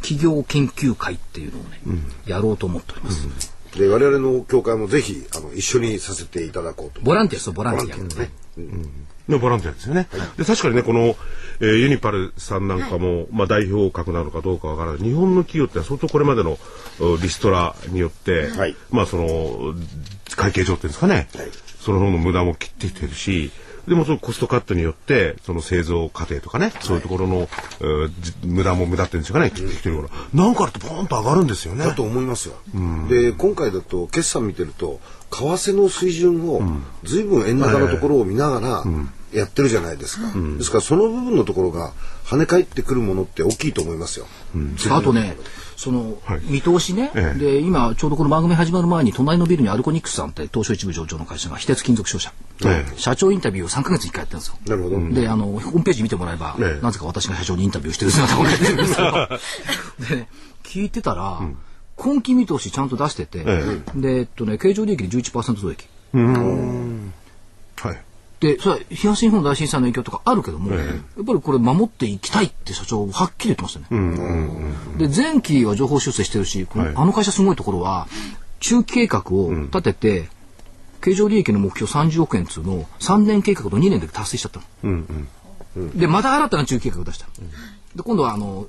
[0.00, 1.80] 企業研究会っていうのをね、
[2.24, 3.60] やろうと思っております。
[3.78, 8.30] で我々の協会もぜひあの一緒にさせていただこうとボランティアですボランティアね
[9.28, 10.08] のボランティアですよね。
[10.36, 11.16] で確かにねこの、
[11.60, 15.02] えーユニパルさんなんかも、まあ代表格なのかどうかわからない。
[15.02, 16.58] 日本の企業って相当これまでの
[17.00, 18.76] おリストラによって、はい。
[18.90, 19.74] まあその
[20.36, 21.48] 会計上っていうんですかね、はい。
[21.80, 23.50] その方の無駄も切ってきてるし。
[23.88, 27.48] でもそのコストカットによってその製造過程とかね、そういうところの、
[27.80, 31.84] えーじ無駄も無駄っていうんですかね切ってきてるから、なんかあるとポーンと上がるんですよね。
[31.86, 32.54] だと思いますよ。
[33.08, 35.00] で今回だと決算見てると
[35.30, 36.60] 為替の水準を
[37.04, 38.84] 随分円高のところを見ながら
[39.32, 40.32] やってるじゃないですか。
[40.58, 41.92] ですからその部分のところが
[42.24, 44.26] 跳ね返ってくるものって大きいと思いますよ。
[44.90, 45.36] あとね、
[45.80, 46.40] その、はい。
[46.44, 47.38] 見通しね、ええ。
[47.38, 52.34] で、今、ちょうどこの番組始まる前に、隣のビルにアルコニックスさんって、東証一部上場の会社が、非鉄金属商社、
[52.66, 52.98] ええ。
[52.98, 54.56] 社長インタビューを3ヶ月に1回やってるんですよ。
[54.66, 55.14] なるほど。
[55.18, 56.84] で、あの、ホームページ見てもらえば、ええ。
[56.84, 59.10] なぜか私が社長にインタビューしてる姿が書いてるんですけど、
[60.10, 60.28] でね、
[60.64, 61.40] 聞いてたら、
[62.00, 65.86] 今期見通しちゃんと出してて、えで、えっとね、経常利益で11%増益。
[67.76, 68.02] はい。
[68.40, 73.86] で、それは東日本大震災の影響とかあるけども、やっぱりこれ守っていきたいって社長はっきり言ってましたね。
[74.96, 78.08] で、前期は情報修正してるし、このはいあの会社すごいところは、
[78.60, 80.28] 中期計画を立てて、
[81.02, 85.98] 経常利益の目標30億円っつうのを3年計画と2年で達成しちゃったの。
[85.98, 87.26] で、また新たな中期計画を出した。
[87.94, 88.66] で、今度はあの、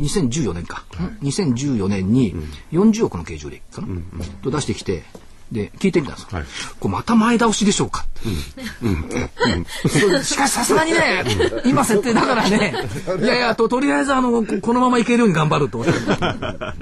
[0.00, 0.84] 2014年か、
[1.22, 2.34] 2014年に
[2.72, 3.88] 40億の経常利益かな、
[4.42, 5.04] と出してきて、
[5.52, 6.38] で、聞いてみたんですよ。
[6.38, 6.46] はい。
[6.80, 8.04] これまた前倒しでしょうか。
[8.04, 8.22] っ
[10.18, 10.24] て。
[10.24, 11.24] しかしさすがにね、
[11.64, 12.74] 今設定だからね、
[13.20, 15.84] いやいや、ととりあえずあの、ここのままいけるように頑張ると。
[15.84, 16.74] だか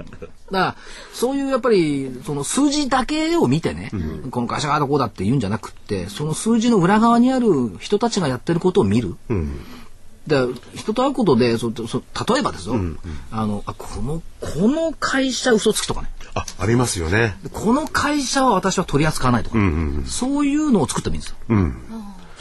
[0.51, 0.77] ら、
[1.12, 3.90] そういうやっぱり、その数字だけを見てね、
[4.31, 9.16] この会社がどこうだって言うんじゃなくって、その数字の裏側にある人たちがやってることを見る。
[10.27, 10.37] で
[10.75, 12.77] 人と会うことでそそ例えばですよ、
[13.31, 16.09] あのあこのこの会社嘘つくとかね。
[16.35, 17.37] あ、ありますよね。
[17.53, 19.59] この会社は私は取り扱わないとか、
[20.07, 21.37] そういうのを作ってもいいんですよ。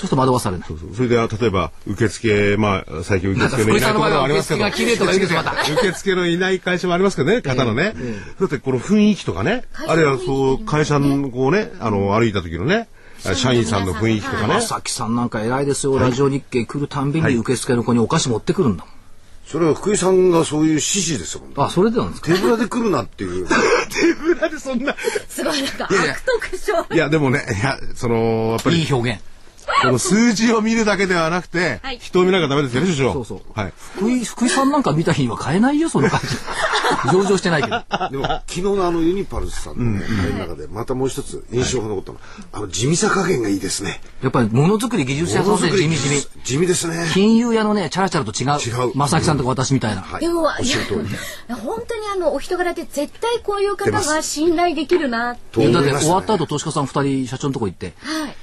[0.02, 0.68] そうすると惑わされない。
[0.68, 4.66] それで、例えば、受付、まあ、最近受付のいないところもありますけど。
[4.66, 7.94] 受付が綺麗とか言うんですよまた受付のいない会社もありますけどね、 方のね。
[8.40, 12.88] だって、この雰囲気とかね、あるいはそう、会社のこうね、あの、歩いた時のね、
[13.36, 14.62] 社員さんの雰囲気とかねま。
[14.62, 18.94] さきさんなんか偉いですよ、ラジオ日経来るたんびに受付の子にお菓子持ってくるんだもん。
[19.46, 21.42] それは福井さんがそういう指示ですよ。
[21.58, 22.28] あ、それでなんですか？
[22.34, 23.48] 手ぶらで来るなっていう。
[23.90, 24.96] 手ぶらでそんな。
[25.28, 29.22] すごいなんか悪徳症いや、でもね、いや、その、やっぱりいい、表現。
[29.82, 33.14] この数字を見るだけではなくてはい、人を見なきゃダメですよね、所長。
[33.14, 33.74] そうそうはい。
[33.78, 36.28] 福井、福井さんなんか見た日には買えないよ、その感じ。
[37.12, 37.84] 上場してないけど。
[38.12, 44.02] でも昨日のあのユニパルスさんのね、あれの中でまたもう一つ印象が残ったのは、あの地味さ加減がいいですね。
[44.22, 46.28] やっぱりものづくり技術者として地味地味。
[46.44, 47.10] 地味ですね。
[47.14, 48.60] 金融屋のね、チャラチャラと違う。
[48.60, 50.02] 違う正木さんとか私みたいな。
[50.02, 51.56] はいでも、おっいやしゃる通り。
[51.56, 58.36] 本当にあのお人柄で絶対こういう方が信頼できるなってとだって終わった後、投資家さん二人社長のとこ行って、はい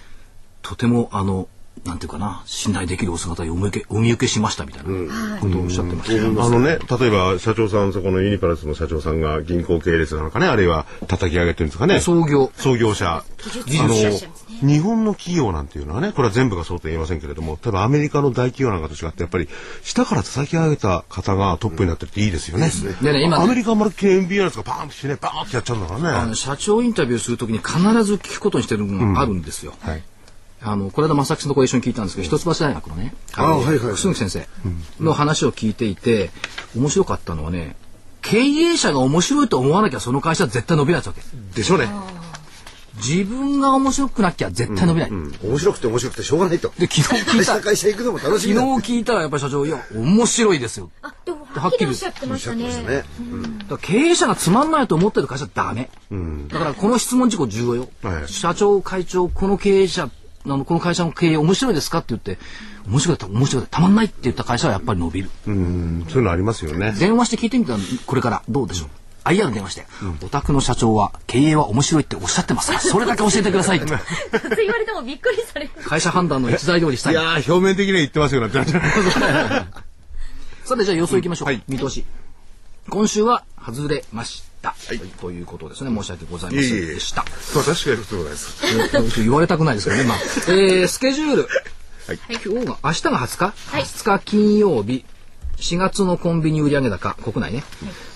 [0.68, 1.48] とてもあの、
[1.85, 6.44] なんていうかな、信頼できるお姿をお見受けお見受けしましたみたいなことをおっしゃってました。
[6.44, 12.00] あのね、例えば社長さん、そこのユニパルスの社長さんが銀行系列なのかね、あるいは叩き上げてるんですかね。
[12.00, 12.52] 創業。
[12.57, 13.24] 創業者。
[13.38, 19.48] 技術者ですね、日本の企業なんていうのはね、これは全部がそうと言いませんけれども、例えばアメリカの大企業なんかと違って、やっぱり
[19.83, 22.70] 下から叩き上げた方がトップになってるっていいですよね。
[23.00, 26.35] でね、今ねアメリカはまるっきり MBA ですか、バーンとしてね、バーンってやっちゃうんだからねあの。
[26.35, 29.74] 社長インタビューするときに必ず聞くことにしてるのがあるんですよ。
[29.81, 30.02] はい。
[30.60, 34.46] あの、これ間正木さんとこ一緒に聞いたんですけど、一橋大学のね、ああはいはいはい楠木先生
[35.00, 36.30] の話を聞いていて、
[36.76, 37.76] 面白かったのはね、
[38.22, 41.20] 経営者が面白いと思わなきゃその会社は絶対伸びないわけ。
[41.54, 41.88] でしょうね。
[42.96, 45.10] 自分が面白くなきゃ絶対伸びない。
[45.10, 46.72] 面白くて面白くてしょうがないと。
[46.78, 48.62] で、昨日聞いた、会社行くのも楽し日みだ。
[48.62, 50.90] 聞いたらやっぱり社長、いや、面白いですよ。
[51.02, 52.72] あでもはっきりおっしゃってましたねね。
[52.72, 53.04] だか
[53.70, 55.90] ら経営者がつまんないと思ってる会社はダメ。
[56.48, 57.88] だからこの質問事項重要よ。
[58.02, 60.10] はい社長、会長、この経営者、
[60.44, 62.38] あのこの会社の経営面白いですかって言って、
[62.87, 65.31] 面白い、面白い、たまんないって言った会社はやっぱり伸びる。
[65.46, 66.92] うん、そういうのありますよね。
[66.99, 68.89] 電話して聞いてみたら、これからどうでしょう
[69.24, 69.86] ？IR に電話して、
[70.22, 73.86] お宅の社長は経営は面白いっておっしゃってますかそれだけ教えてくださいって。
[74.57, 77.12] 言われてもびっくりされる会社判断の一材料にしたい。
[77.12, 78.59] いやー、表面的には言ってますよ、なんて。
[80.64, 81.47] さて、じゃあ予想いきましょう。
[81.47, 82.05] はい見通し。
[82.89, 84.74] 今週は外れました。
[85.20, 85.94] ということですね。
[85.94, 87.24] 申し訳ございませんでした。
[87.40, 88.64] そう、確かにそうです。
[88.94, 90.09] えー言われたくないですけどね。
[90.09, 91.48] まあ、 えースケジュール。
[92.06, 95.04] はい今日が、明日が20日、はい ?20 日金曜日。
[95.59, 97.64] 4月のコンビニ売上高、国内ね。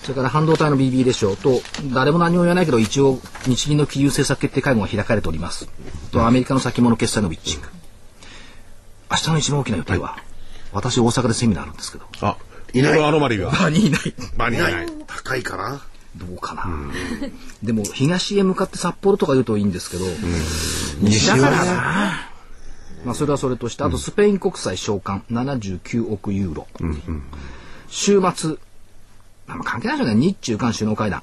[0.01, 1.61] それから半導体の BB レシオと、
[1.93, 5.67] 誰も何も言わないけど、一応、日銀の金融政策決定会合が開かれております。
[6.11, 7.67] と、アメリカの先物決済のウィッチング。
[9.11, 10.17] 明日の一番大きな予定は、
[10.71, 12.37] 私大阪でセミナーあるんですけど、あ、
[12.73, 13.51] いないアノマリーが。
[13.59, 14.13] 場にいない。
[14.37, 14.87] 場にいない。
[15.07, 15.81] 高いかな。
[16.17, 16.65] どうかな。
[17.63, 20.05] でも、東へ向かって札幌とか言うといいんですけど、
[21.01, 22.29] 西だからな。
[23.05, 26.67] まあ、それはそれとして、あとスペイン国債償還79億ユーロ。
[27.89, 28.55] 週末、
[29.47, 31.21] あんま関係ないじゃない日中韓首脳会談。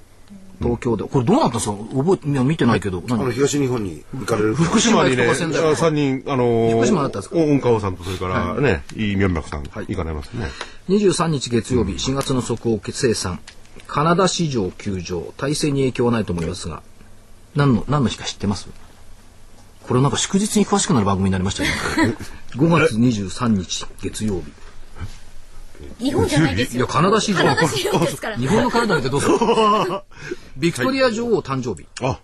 [0.62, 1.04] 東京で。
[1.04, 1.76] これどうなったんですか？
[1.96, 3.02] 覚え、いや見てないけど。
[3.08, 4.54] 何あの東日本に行かれる？
[4.54, 7.36] 福島にね、三人、あのー、福島だったんですか？
[7.36, 10.48] 大川さんと、それからね、イ・ミョンバクさん、行かれますね。
[10.90, 13.40] 23日月曜日、4月の速報生産。
[13.92, 15.34] カナダ市場休場。
[15.36, 16.82] 体制に影響はないと思いますが、
[17.56, 18.68] 何の、何の日か知ってます？
[19.82, 21.70] これなんか祝日に詳しくなる番組になりましたね。
[22.54, 24.42] 5月23日月曜
[25.98, 26.04] 日。
[26.04, 26.84] 日本じゃないですよ。
[26.84, 27.38] いや、カナダ市場。
[27.38, 28.36] カナダ市場ですから。
[28.36, 29.34] 日本のカナダ見てどうする
[30.56, 31.88] ビクトリア女王誕生日。
[32.02, 32.20] あ、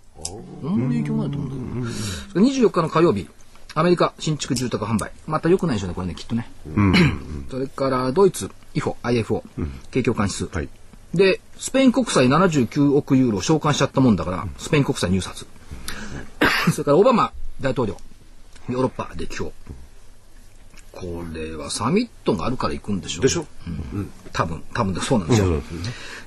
[0.63, 0.87] あん？
[0.87, 1.89] まり影響ないと思うんだ
[2.33, 2.45] けど。
[2.45, 3.27] 24日の火曜日、
[3.73, 5.11] アメリカ新築住宅販売。
[5.25, 6.49] また良くないでしょうね、これね、きっとね。
[7.51, 9.43] それから、ドイツ、IFO、IFO、
[9.91, 10.49] 景況感指数。
[11.13, 11.17] はい。
[11.17, 15.45] で、スペイン国債79億ユーロ償還しちゃったもんだから、スペイン国債入札。
[16.71, 17.31] それから、オバマ
[17.61, 17.97] 大統領、
[18.69, 19.53] ヨーロッパ歴訪。
[20.91, 23.21] これはサミットがあるから行くんでしょう。
[23.21, 23.45] でしょ？
[23.67, 24.11] うん。
[24.33, 25.61] 多分、多分でそうなんですよ。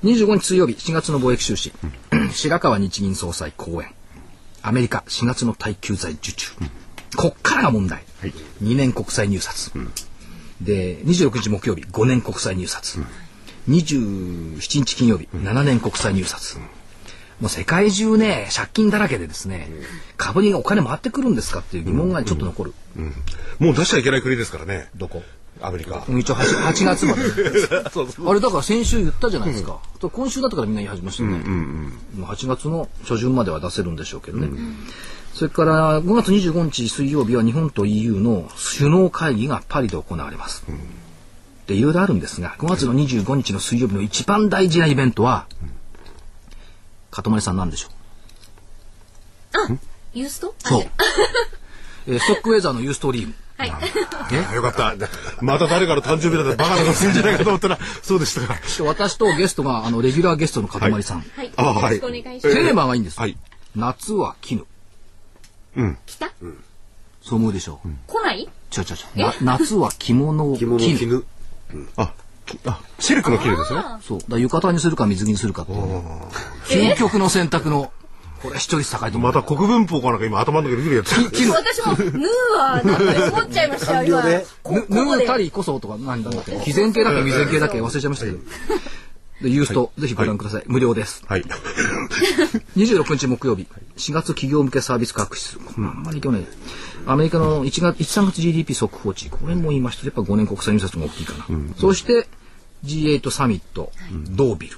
[0.03, 1.73] 25日水曜日、4月の貿易収支。
[2.31, 3.93] 白川日銀総裁講演。
[4.61, 6.47] アメリカ4月の耐久財受注。
[7.17, 8.03] こっからが問題。
[8.63, 9.71] 2年国債入札。
[10.61, 12.99] で、26日木曜日、5年国債入札。
[13.69, 16.57] 27日金曜日、7年国債入札。
[17.39, 19.69] もう世界中ね、借金だらけでですね、
[20.17, 22.73] 株にお金回ってくるんですかっていう疑問がちょっと残る。
[23.59, 24.89] もう出しちゃいけない国ですからね。
[24.95, 25.23] どこ？
[25.59, 26.03] アメリカ。
[26.07, 27.21] 一応 8, 8月まで。
[28.29, 29.79] あれだから先週言ったじゃないですか。
[30.01, 31.37] 今週だったからみんな言い始めましたよね。
[32.17, 34.49] もう8月の初旬までは出せるんでしょうけどね。
[35.33, 40.63] それから5月25日水曜日は日本と EU の首脳会議がパリで行われます。
[41.71, 45.45] で、いろいろあるんですが、5月の25日の水曜日の一番大事なイベントは、
[47.09, 47.89] かとまりさんなんでしょ
[49.69, 49.77] う？
[50.13, 50.53] ユースト？
[50.59, 50.83] そう。
[52.07, 53.33] えーストックウェザーのユーストリーム。
[53.57, 53.71] はい。
[53.71, 54.95] あよかった。
[55.41, 58.55] また誰かの誕生日だってバカなことするんじゃないかと思ったら、 そうでしたか。
[58.55, 61.23] で私とゲストが、あの、レギュラーゲストのかとまりさん。
[61.35, 61.51] はい。
[61.55, 62.55] あはいよろしくお願いします。
[62.55, 63.19] テーマがいいんです。
[63.19, 63.37] はい。
[63.75, 64.65] 夏は絹。
[66.05, 66.31] 来た
[67.21, 67.89] そう思うでしょう。
[68.07, 68.49] 来ない？
[68.71, 69.19] ちょちょちょ。
[69.19, 70.97] な夏は着物を着物絹。
[70.97, 71.23] 絹
[71.97, 72.13] あ、
[72.45, 73.81] きあ、シルクの綺麗ですね。
[74.01, 74.19] そう。
[74.27, 76.93] だ浴衣にするか水着にするかっていう。
[76.93, 77.91] 究極の選択の、
[78.41, 79.31] これ視聴率高いと思う。
[79.33, 81.31] また国文法かなんか今頭の中に出てるやつ。
[81.31, 81.51] 絹。
[81.51, 84.41] 私も、ヌーは、なんて思っちゃいましたよ、今。
[84.63, 86.59] こぬ、ここでぬたりこそとか、なんだっけ。
[86.65, 88.37] 偽善系だっけ、未然系だっけ、忘れちゃいましたけど。
[89.41, 90.63] で、ユースト、ぜひご覧ください。
[90.67, 91.23] 無料です。
[91.27, 91.43] はい。
[92.77, 93.67] 26日木曜日、
[93.97, 95.57] 4月企業向けサービス価格指数。
[95.57, 96.47] これあんまり去年、
[97.05, 99.29] アメリカの1月、1、3月 GDP 速報値。
[99.29, 100.05] これも言いました。
[100.05, 101.45] やっぱ5年国債入札が大きいかな。
[101.77, 102.27] そして、
[102.85, 103.91] G8 サミット、
[104.31, 104.77] ドービル。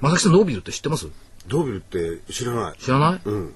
[0.00, 1.08] まさきさん、ドービルって知ってます？
[1.48, 3.20] ドービルって知らない知らない？
[3.24, 3.54] うん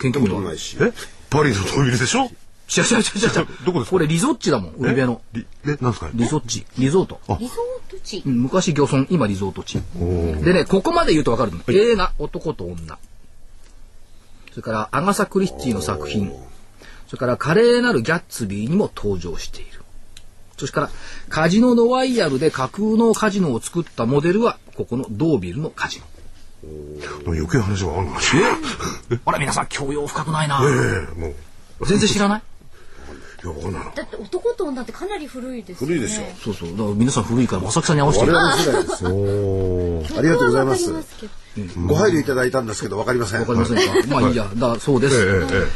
[0.00, 0.92] 研究部は見たことないしえ？
[1.30, 2.24] パリのドービルでしょ？
[2.24, 3.46] 違う違う違う違う。
[3.66, 3.90] どこですか？
[3.90, 5.20] これリゾッチだもん、海辺の。
[5.34, 6.10] リえ、なんですか？
[6.14, 6.64] リゾッチ。
[6.78, 7.20] リゾート。
[7.38, 8.30] リゾート地う。
[8.30, 9.78] ん昔漁村、今リゾート地。
[10.42, 11.60] でね、ここまで言うとわかるの。
[11.68, 12.98] 映画、男と女。
[14.50, 16.30] それから、アガサ・クリスティの作品。
[17.12, 19.82] それから、華麗なるギャッツビーにも登場している。
[20.56, 20.90] それから、
[21.28, 26.06] カジノ・ロワイヤルで架空のカジノを作ったモデルは、ここのドービルのカジノ。
[27.26, 28.56] 余計話があるのかしら。
[29.26, 30.62] あら、皆さん、教養深くないな。
[30.62, 30.68] え
[31.14, 31.34] え、も
[31.80, 31.86] う。
[31.86, 32.42] 全然知らない？
[33.44, 33.92] いや、わかんな。
[33.94, 35.96] だって男と女ってかなり古いですよね。
[35.96, 36.70] 古いでしょそうそう。
[36.70, 38.32] だから皆さん古いから、まさきさんに合わせて我る。
[38.32, 40.18] 々の世代です。
[40.18, 43.82] ありがとうございますわかりますけどご配慮いただいたんですけどわかりませんわかりませんか？
[44.08, 44.48] まあいいや。
[44.54, 45.16] だそうです。
[45.16, 45.66] ええ、え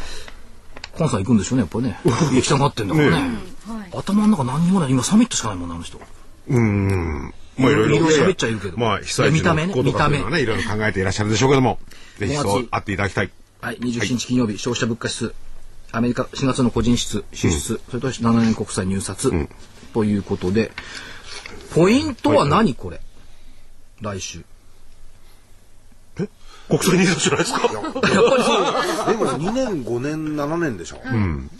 [0.96, 1.98] 関西行くんでしょうね、やっぱりね。
[2.04, 3.38] 行きたがってんだからね。
[3.94, 4.90] 頭の中何にもない。
[4.90, 5.98] 今サミットしかないもんね、あの人。
[5.98, 6.54] え。
[6.54, 7.34] うーん。
[7.58, 7.96] まあ、いろいろ。
[7.96, 11.78] いろいろ喋っちゃいるけどまあ、被災地の見た目ね復興とかそういうのはね、いろいろ考えていらっしゃるでしょうけども、
[12.18, 13.30] ぜひ5そう月あっていただきたい。
[13.60, 15.34] はい、27日金曜日、消費者物価指数。
[15.92, 19.32] アメリカ4月の個人支出、支出、それと7年国債入札、
[19.94, 20.72] ということで、
[21.74, 22.74] ポイントは何？
[22.74, 23.00] これ
[24.00, 24.44] 来週。
[26.68, 27.60] 国際ニーズじゃないですか。
[27.72, 28.58] やっぱりそ
[29.04, 29.10] う。
[29.10, 30.96] でも2年5年7年でしょ、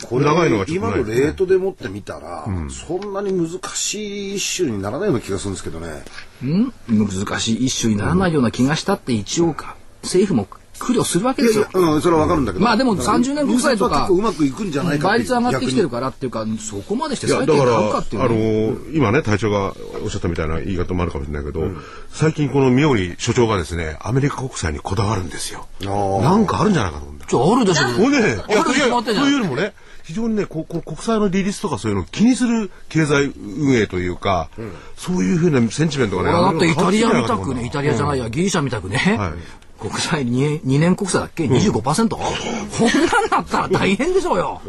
[0.07, 6.03] これ長いのがちょっと今のレートでもってみたら、そんなに難しい一種にならないような気がするんですけどね
[6.43, 6.73] ん。
[6.89, 10.47] 難しい一種にならないような気がしたって一応か、政府も
[10.79, 11.79] 苦慮するわけですよや、。
[11.79, 12.65] うん、それはわかるんだけど。
[12.65, 18.71] まあでも30年国債とかうまくいくんじゃないか倍率上がってきてるかからっていうか、そこまでして債券買うあかっていうね。
[18.71, 19.73] の今ね、隊長が
[20.03, 21.61] おっしゃったみたいな言い方もあるかもしれないけど、
[22.09, 25.67] 最近この妙に所長がですね、アメリカ国債にこだわるんですよ。
[25.81, 27.25] なんかあるんじゃないかと思うんだ。
[27.25, 27.87] ちょ、あるでしょ。
[27.87, 29.15] もうね、あるにってん。
[29.15, 29.73] いうよりもね、
[30.03, 34.49] 非常にね、こうこう国債の利率とかそういうのを気にする経済運営というか、
[34.95, 42.09] そういうふうなセンチメントがね、だってイタリアみたくね、イタリアじゃないや、ギリシャみたくね、はい国債 2, 2年国債だっけ ?25%?
[42.09, 44.61] こんなんだったら大変でしょうよ。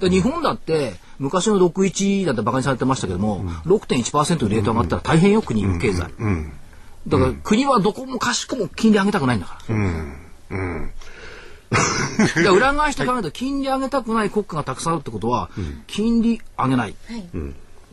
[0.00, 6.10] で日本だって、昔の61だって馬鹿にされてましたけども、6.1%レート上がったら大変よ、国の経済。
[7.08, 9.76] だから国はどこもかしこも金利上げたくないんだから。
[11.70, 15.50] だから裏返して考えると、金利上げたくない国家がたくさんあるってことは、
[15.86, 16.90] 金利上げない。
[16.90, 16.94] っ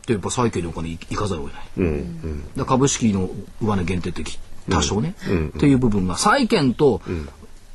[0.06, 1.64] てやっぱ債券にお金いいかざるを得ない。
[1.68, 3.30] だから株式の
[3.62, 4.38] 上値限定的
[4.70, 5.14] 多少ね、
[5.56, 7.02] っていう部分が債券と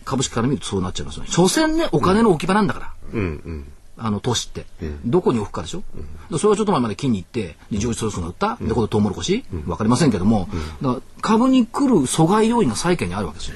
[0.06, 1.30] 株式から見るとそうなっちゃいますよね。
[1.30, 2.94] 所詮ねお金の置き場なんだから、
[4.00, 4.66] あの投資って、
[5.06, 5.84] どこに置くかでしょ、
[6.32, 10.48] でそれはちょっと前まで金に行ってで上司ソースが売った、でこれトウモロコシ、わかりませんけども、
[10.82, 13.56] だから株に来る阻害要因が債券にあるわけですよ。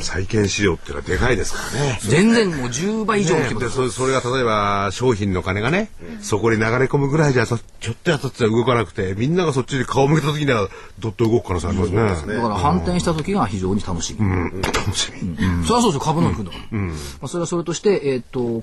[0.00, 1.98] 債券市場っていうのはでかいですからね。
[2.02, 3.76] 全然もう10倍以上の規模でです。
[3.76, 10.68] そそれが例えば商品の金がね、そこに流れ込むぐらいじゃそちょっとやったって動かなくてみんながそっちに顔を向けた時には
[10.98, 12.34] どっと動く可能性ありますね。
[12.34, 14.20] だから反転した時が非常に楽しみ。
[14.20, 14.62] うん。
[14.62, 15.36] 楽しみ。
[15.66, 16.44] それはそうですよ、株の行くん。
[16.44, 16.78] だから。
[16.78, 18.62] まあ、それはそれとして、えっ、と、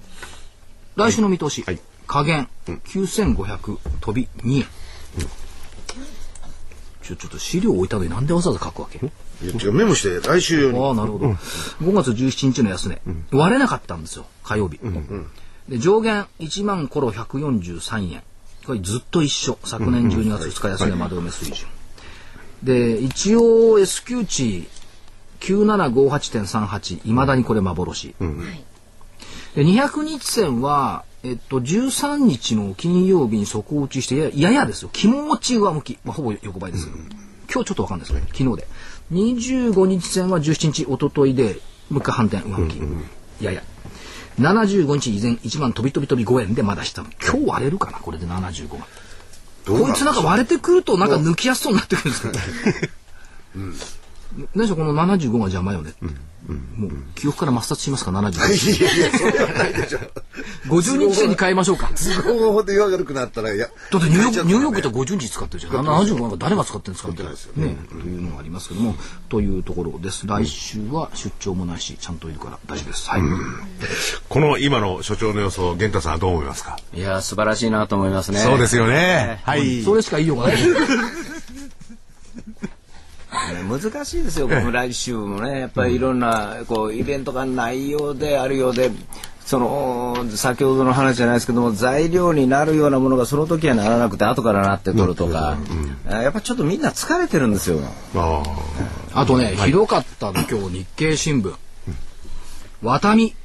[0.96, 1.80] 来週の見通し、はい。
[2.08, 4.66] 下限、9500飛び2円。
[7.04, 9.00] ちょ、ちょっと資料置いたのになんでわざわざ書くわけ？
[9.00, 9.02] い
[9.48, 10.80] や違うメモして来週用に。
[10.80, 11.28] ああ、なるほど。
[11.30, 14.80] 5月17日の安値、割れなかったんですよ、火曜日。
[15.68, 18.24] で上限1万コロ143円。
[18.66, 19.58] これずっと一緒。
[19.64, 21.68] 昨年12月2日安値窓埋め水準。
[22.62, 24.68] で、一応 S q 値
[25.40, 28.14] 9758.38、いまだにこれ幻。
[29.56, 34.90] で200日線は、えっと、13日の金曜日に底打ちしてややややですよ。
[34.94, 37.14] 気持ち上向き、まあ、ほぼ横ばいですけど、今日
[37.54, 38.68] ちょっとわかんないですね昨日で。
[39.12, 41.58] 25日線は17日一昨日で
[41.90, 43.64] もう一回反転上向き、やや。
[44.40, 48.88] 75日以前1万飛び飛び飛び5円でまだ下今日割れるかなこれで75が
[49.66, 53.82] どうなんこいつなんか割れてくるとなんか抜きやすそうになってくるんですけどね。
[54.56, 55.94] 何でしょこの75が邪魔よね。
[56.76, 58.32] もう記憶から抹殺しますか？75。
[58.82, 60.00] いやいやそれはないでしょ
[60.68, 61.92] 50日線に変えましょうか。
[62.26, 65.74] 都合で悪くなったらいやだってニューヨーク、ニューヨークってと50日使ってるじゃん。
[65.86, 67.12] 75なんか誰が使ってるんですか？
[67.12, 67.32] みたいな。
[67.32, 67.78] ね。
[67.92, 68.96] というのがありますけども、
[69.30, 70.26] というところです。
[70.26, 73.08] 来週は出張もないし、ちゃんといるから大丈夫です。
[73.10, 73.22] はい。
[74.28, 76.78] この今の所長の予想、源太さんはどう思いますか？
[76.94, 78.40] いや素晴らしいなと思いますね。
[78.40, 79.42] そうですよね。
[79.44, 79.84] はい。
[79.84, 80.58] それしか言いようがない。
[83.32, 88.92] ね難しいですよ、僕も来週もね、やっぱりいろんなこうイベントがないようであるようで、
[89.46, 95.58] その先ほどの話じゃないですけども、材料になるようなものがその時はならなくて、後からなってくるとか、
[96.10, 97.80] やっぱちょっとみんな疲れてるんですよ。
[98.16, 98.44] あ
[99.14, 101.54] あとね、ひどかったの今日日経新聞。
[102.82, 103.36] ワタミ。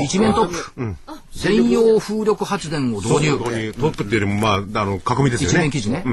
[0.00, 0.96] 一面トップ。
[1.34, 3.02] 専用風力発電をあ。
[3.02, 3.72] そう導入。
[3.72, 5.58] トップっていうよりも、まあ、あの、囲みですよね。
[5.58, 6.04] 一面記事ね。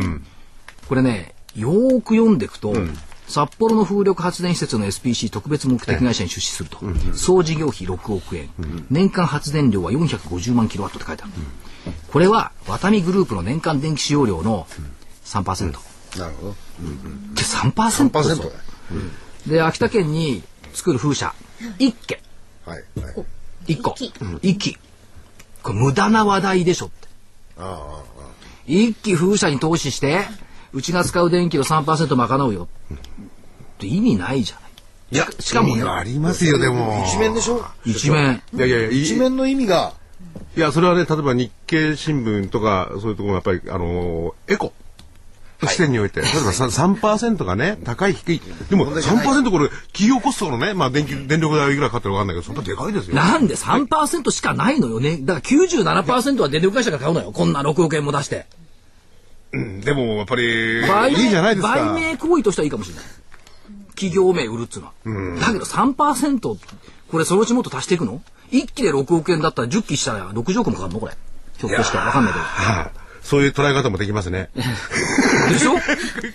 [0.87, 2.74] これね、よーく読んでいくと、
[3.28, 6.80] 札幌の風力発電施設の SPC 特別目的会社に出資すると、
[7.14, 8.50] 総事業費6億円、
[8.89, 11.32] 年間発電量は450万キロワットって書いてある。
[12.12, 14.68] これは、ワタミグループの年間電気使用量の
[15.26, 15.72] 3%。
[16.18, 16.56] なるほど。
[17.36, 18.52] で3%です3%よ。
[19.47, 20.41] で、秋田県に
[20.74, 21.34] 作る風車、
[21.78, 22.20] 1軒、
[22.66, 23.12] はいは
[23.68, 23.74] い。
[23.74, 24.78] 1個、一1機。
[25.62, 27.08] これ無駄な話題でしょって。
[27.58, 28.00] ああああ
[28.66, 30.26] 一機風車に投資して、
[30.74, 32.67] うちが使う電気の3%賄うよ。
[32.93, 32.97] っ
[33.80, 34.70] て意味ないじゃない。
[35.11, 37.03] いや、しかもねありますよ、でも。
[37.07, 37.63] 一面でしょ？
[37.86, 38.41] 一面。
[38.53, 39.93] いやいやいや、い一面の意味が
[40.55, 44.74] いや、それはね、例えば日経新聞とか、そういうところもやっぱり、あのーエコ。
[45.67, 48.41] 視点において、例えば 3%, 3がね、高い低い。
[48.70, 53.15] でも3%これ、企業コストのね、まあ電気、電力代いくらかかってるかわかんないけど、そんなでかいですよ。
[53.15, 55.17] なんで3%しかないのよね。
[55.22, 57.32] だから97%は電力会社が買うのよ。
[57.34, 58.45] こんな6億円も出して。
[59.52, 61.93] うんでも、やっぱり、売いいじゃないですか。
[61.93, 63.06] 売名行為としてはいいかもしれない。
[63.91, 64.93] 企業名売るっつうのは。
[65.39, 66.58] だけど3%、
[67.12, 68.22] これそのうちもっと足していくの
[68.52, 71.00] ?1 期で6億円だったら10期したら60億もかかるの？
[71.00, 71.14] これ。
[71.58, 72.45] ひょっとしてわかんないけど。
[72.45, 74.50] はいそういう捉え方もできますね。
[74.56, 75.74] でしょ？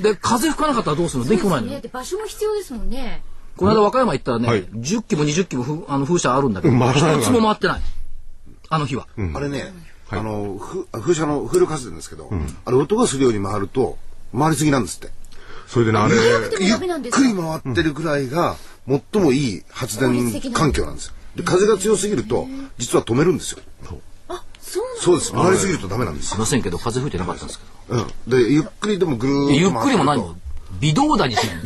[0.01, 1.31] で、風吹かなかったらどうするの？
[1.31, 1.67] でき来ないの？
[1.69, 1.81] よね、。
[1.81, 3.23] で場所も必要ですもんね。
[3.57, 7.81] この間和歌山行ったらね、はい10機も20機もふあの風車あるんだけど、一つも回ってない。
[8.69, 9.07] あの日は。
[9.35, 9.73] あれね
[10.19, 12.31] あのふ風車の風力発電ですけど
[12.65, 13.99] あれ音がするように回ると
[14.37, 15.13] 回りすぎなんですって。
[15.67, 16.15] それでね、あれ、
[16.61, 17.23] ゆっダメなんですか？
[17.23, 18.57] くり回ってるぐらいが
[18.87, 21.15] 最もいい発電環境なんですよ。
[21.37, 22.47] で風が強すぎると
[22.77, 23.61] 実は止めるんですよ。
[24.29, 25.33] あそうなんそうです。
[25.33, 26.31] 回りすぎるとダメなんですよ。
[26.33, 27.99] すいませんけど風吹いてなかったんですけど。
[28.01, 28.07] うん。
[28.31, 30.44] でゆっくりでもぐるーっとゆっくりも回ってると何
[30.81, 31.57] 微動だにしない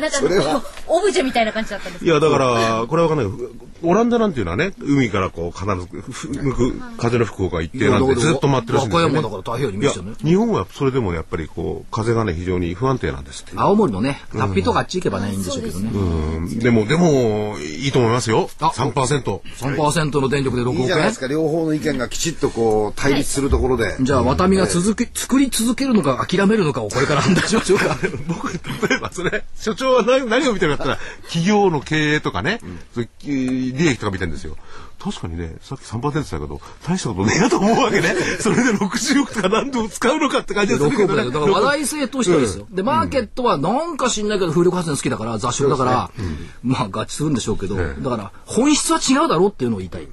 [0.00, 3.66] なんかそれはオブジェみたいな感じだったんですいや、だから、これはわかんないけど。
[3.82, 9.14] オランダなんていうのはね、海からこう、必ずふ向く、風の吹く方が一定なんで、ずっと回ってるらしいんですよ、ね。
[9.14, 13.52] 和歌山だから太平洋にいや面してるね、日本はそれでもやっぱりこう、風がね、非常に不安定なんですって。
[13.56, 16.58] 青森のね脱皮とかあっち行けばねいいんでしょうけどねうん。
[16.58, 18.50] でも、でも、いいと思いますよ。
[18.60, 19.40] あ3%。
[19.58, 21.26] 3%の電力で6いい億円じゃないですか。
[21.26, 23.96] 両方の意見がきちっとこう対立するところで。
[24.00, 27.85] じゃあ、ワタミが続け、作り続けるのか諦めるのかをこれから判断しましょうか。
[28.28, 28.58] 僕、例
[28.96, 32.60] えばそれ、所長は何何を見てるかって言ったら、企業の経営とかね、
[32.94, 34.56] そういう利益とか見てるんですよ。
[34.98, 38.14] 確かにね、さっき3%って言ったけど、大したことねえなと思うわけね。
[38.40, 41.22] それで60億とか何度使うのかって感じがする6けどね。
[41.22, 42.66] 億だから話題性としてはですよ。
[42.70, 46.10] で、マーケットはなんか知んないけど風力発電好きだから、雑食だから、
[46.64, 50.08] まあ合致するんでしょうけど、だから本質は違うだろうっていうのを言いたい。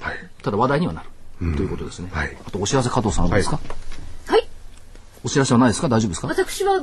[0.00, 0.30] はい。
[0.42, 1.08] ただ話題にはなる。
[1.56, 2.08] ということですね。
[2.12, 3.56] はいあとお知らせ加藤さんはどうですか？
[3.56, 3.76] はい
[5.24, 5.88] お知らせはないですか？
[5.88, 6.28] 大丈夫ですか？
[6.28, 6.82] 私は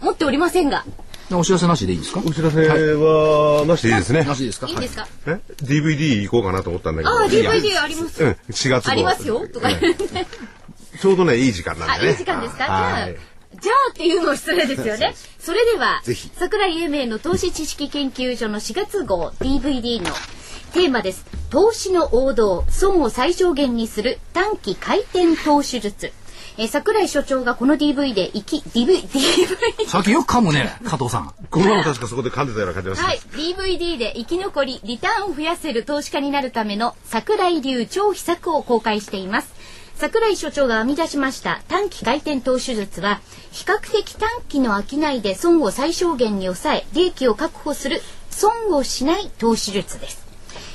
[0.00, 0.84] 持っておりませんが。
[1.30, 2.22] お知らせなしでいいですか？
[2.26, 4.24] お知らせは、なしでいいですね。
[4.24, 4.66] なしですか？
[4.66, 7.10] いいんですか、え ?DVD 行こうかなと思ったんだけど。
[7.10, 9.46] ああ DVD あります、うん、4月号ありますよ。
[9.48, 9.68] とか。
[9.68, 10.06] 言って
[11.00, 12.08] ちょうどね、いい時間なんでね。
[12.08, 12.64] あいい時間ですか？
[12.64, 13.16] じゃあはい
[13.60, 15.14] じゃあっていうのは失礼ですよね。
[15.38, 20.10] それではぜひ、桜井英明の投資知識研究所の4月号 DVD の
[20.74, 21.24] テーマです。
[21.50, 26.12] 投資の王道、損を最小限にする短期回転投資術。
[26.58, 31.32] えー桜井所長がこの DV で生き、DV、DV、さっきよく噛むね、加藤さん。
[31.50, 33.10] この前も確かそこで噛んでたような感じがします。
[33.10, 33.18] はい、
[33.54, 39.54] DVD で生き残り、リターンを増やせる投資家になるための桜井流超秘策を公開しています。
[39.94, 43.20] 桜井所長が編み出しました短期回転投資術は、
[43.52, 50.27] 比較的短期の商いで損を最小限に抑え、利益を確保する損をしない投資術です。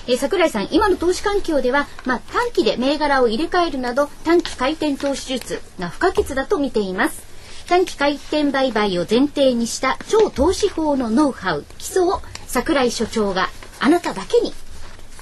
[0.08, 7.24] えー桜井さん、今の投資環境では、まあ、短期で銘柄を入れ替えるなど短期回転投資術が不可欠だと見ています。
[7.68, 13.50] 短期回転売買を前提にした超投資法のノウハウ、基礎を桜井所長が
[13.80, 14.54] あなただけに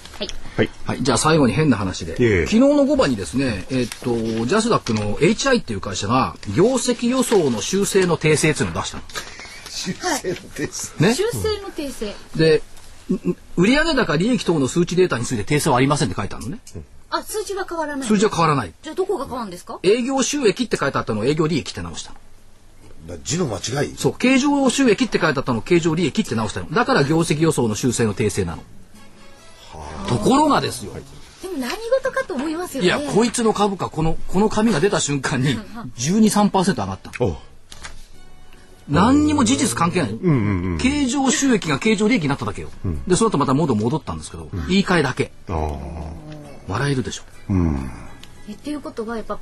[0.57, 0.69] はい。
[0.85, 0.95] はい。
[0.95, 9.03] はい、じゃあ最後に変な話で、ええ昨日の5番にですね、えっと、ジャスダックの HI っていう会社が、業績予想の修正の訂正っていうのを出したの。
[9.69, 10.95] 修正です。
[10.99, 11.13] ね？
[11.13, 12.13] 修正の訂正。
[12.35, 12.61] で、
[13.11, 16.59] ん売上高利益等の数値データについて訂正はありませんって書いてあるのね。
[17.09, 18.07] あ、数字は変わらない。
[18.07, 18.73] 数字は変わらない。
[18.81, 19.79] じゃあどこが変わるんですか？
[19.83, 22.13] 営業収益って書いてあったのを営業利益って直した
[23.23, 23.95] 字の間違い。
[23.95, 26.71] そう、経常収益って書いてあったのを経常利益って直したの。
[26.71, 28.63] だから業績予想の修正の訂正なの。
[30.07, 30.93] ところがですよ。
[30.93, 32.87] でも何事かと思いますよね。
[32.87, 35.57] いや、こいつの株価、この、この紙が出た瞬間に、
[35.97, 37.11] 12、3%上がった
[38.87, 40.17] 何にも事実関係ない。
[40.79, 42.69] 経常収益が経常利益になっただけよ。
[43.07, 45.31] で、その後またモード戻ったんですけど、言い換えだけ。
[46.67, 47.23] 笑えるでしょ。
[48.47, 49.39] えっていうことはやっぱ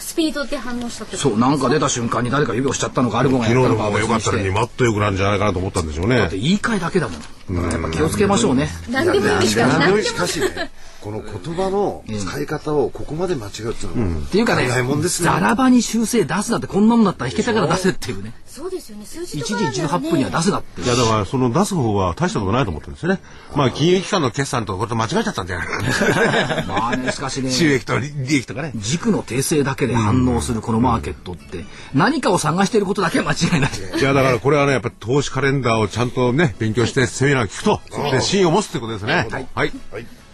[0.00, 1.28] スピードで反応したってこと。
[1.30, 6.18] そう、なんか出た瞬間に誰か指をしちゃったのか、アルゴが昨日やったのかの方が良かったのに、は別にしてもっと良くなるんじゃないかなと思ったんでしょうね。
[6.18, 6.38] だって。
[6.38, 7.70] 言い換えだけだもん。
[7.70, 8.68] やっぱ気をつけましょうね。
[8.90, 10.70] 何でもいいんですから何でもしかしね、
[11.00, 15.28] この言葉の使い方をここまで間違うっていうのは、っていうかね早いもんですね。
[15.28, 18.32] ザラ場に修正出すなってこんなもんだったら引けたから出せっていうね。
[18.46, 20.86] そうですよね数字1とか時18分には出すなってい。
[20.86, 23.20] や、だから、その出す方は大したことないと思ってるんですよね。
[23.54, 25.68] まあ、金融機関の決算とこれと間違えちゃったんじゃない？
[25.68, 26.64] かな。
[26.66, 27.52] まあね、しかしね。
[27.52, 28.72] 収益と利益とかね。
[28.74, 33.70] 軸の訂正だけで反応するこのマーケットって何かを探していることだけは間違いない。
[34.00, 37.80] いや、だからこれはね、やっぱり投資カレンダーをちゃんとね、勉強してセミナー聞くと、
[38.10, 39.28] で、芯を持つってことですね。
[39.54, 39.72] はい。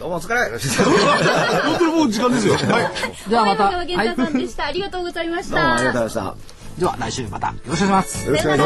[0.04, 0.50] どうもお疲れ。
[1.64, 2.52] 本当にもう時間ですよ。
[2.68, 2.82] は
[3.26, 3.30] い。
[3.30, 3.70] ではまた。
[4.14, 6.34] さんでした、ありがとうございましどうもありがとうたございまし
[6.76, 6.80] た。
[6.80, 8.26] では来週またよろしくお願いします。
[8.26, 8.58] よろしくお願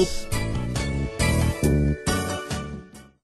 [0.00, 0.36] いしま
[0.66, 0.69] す。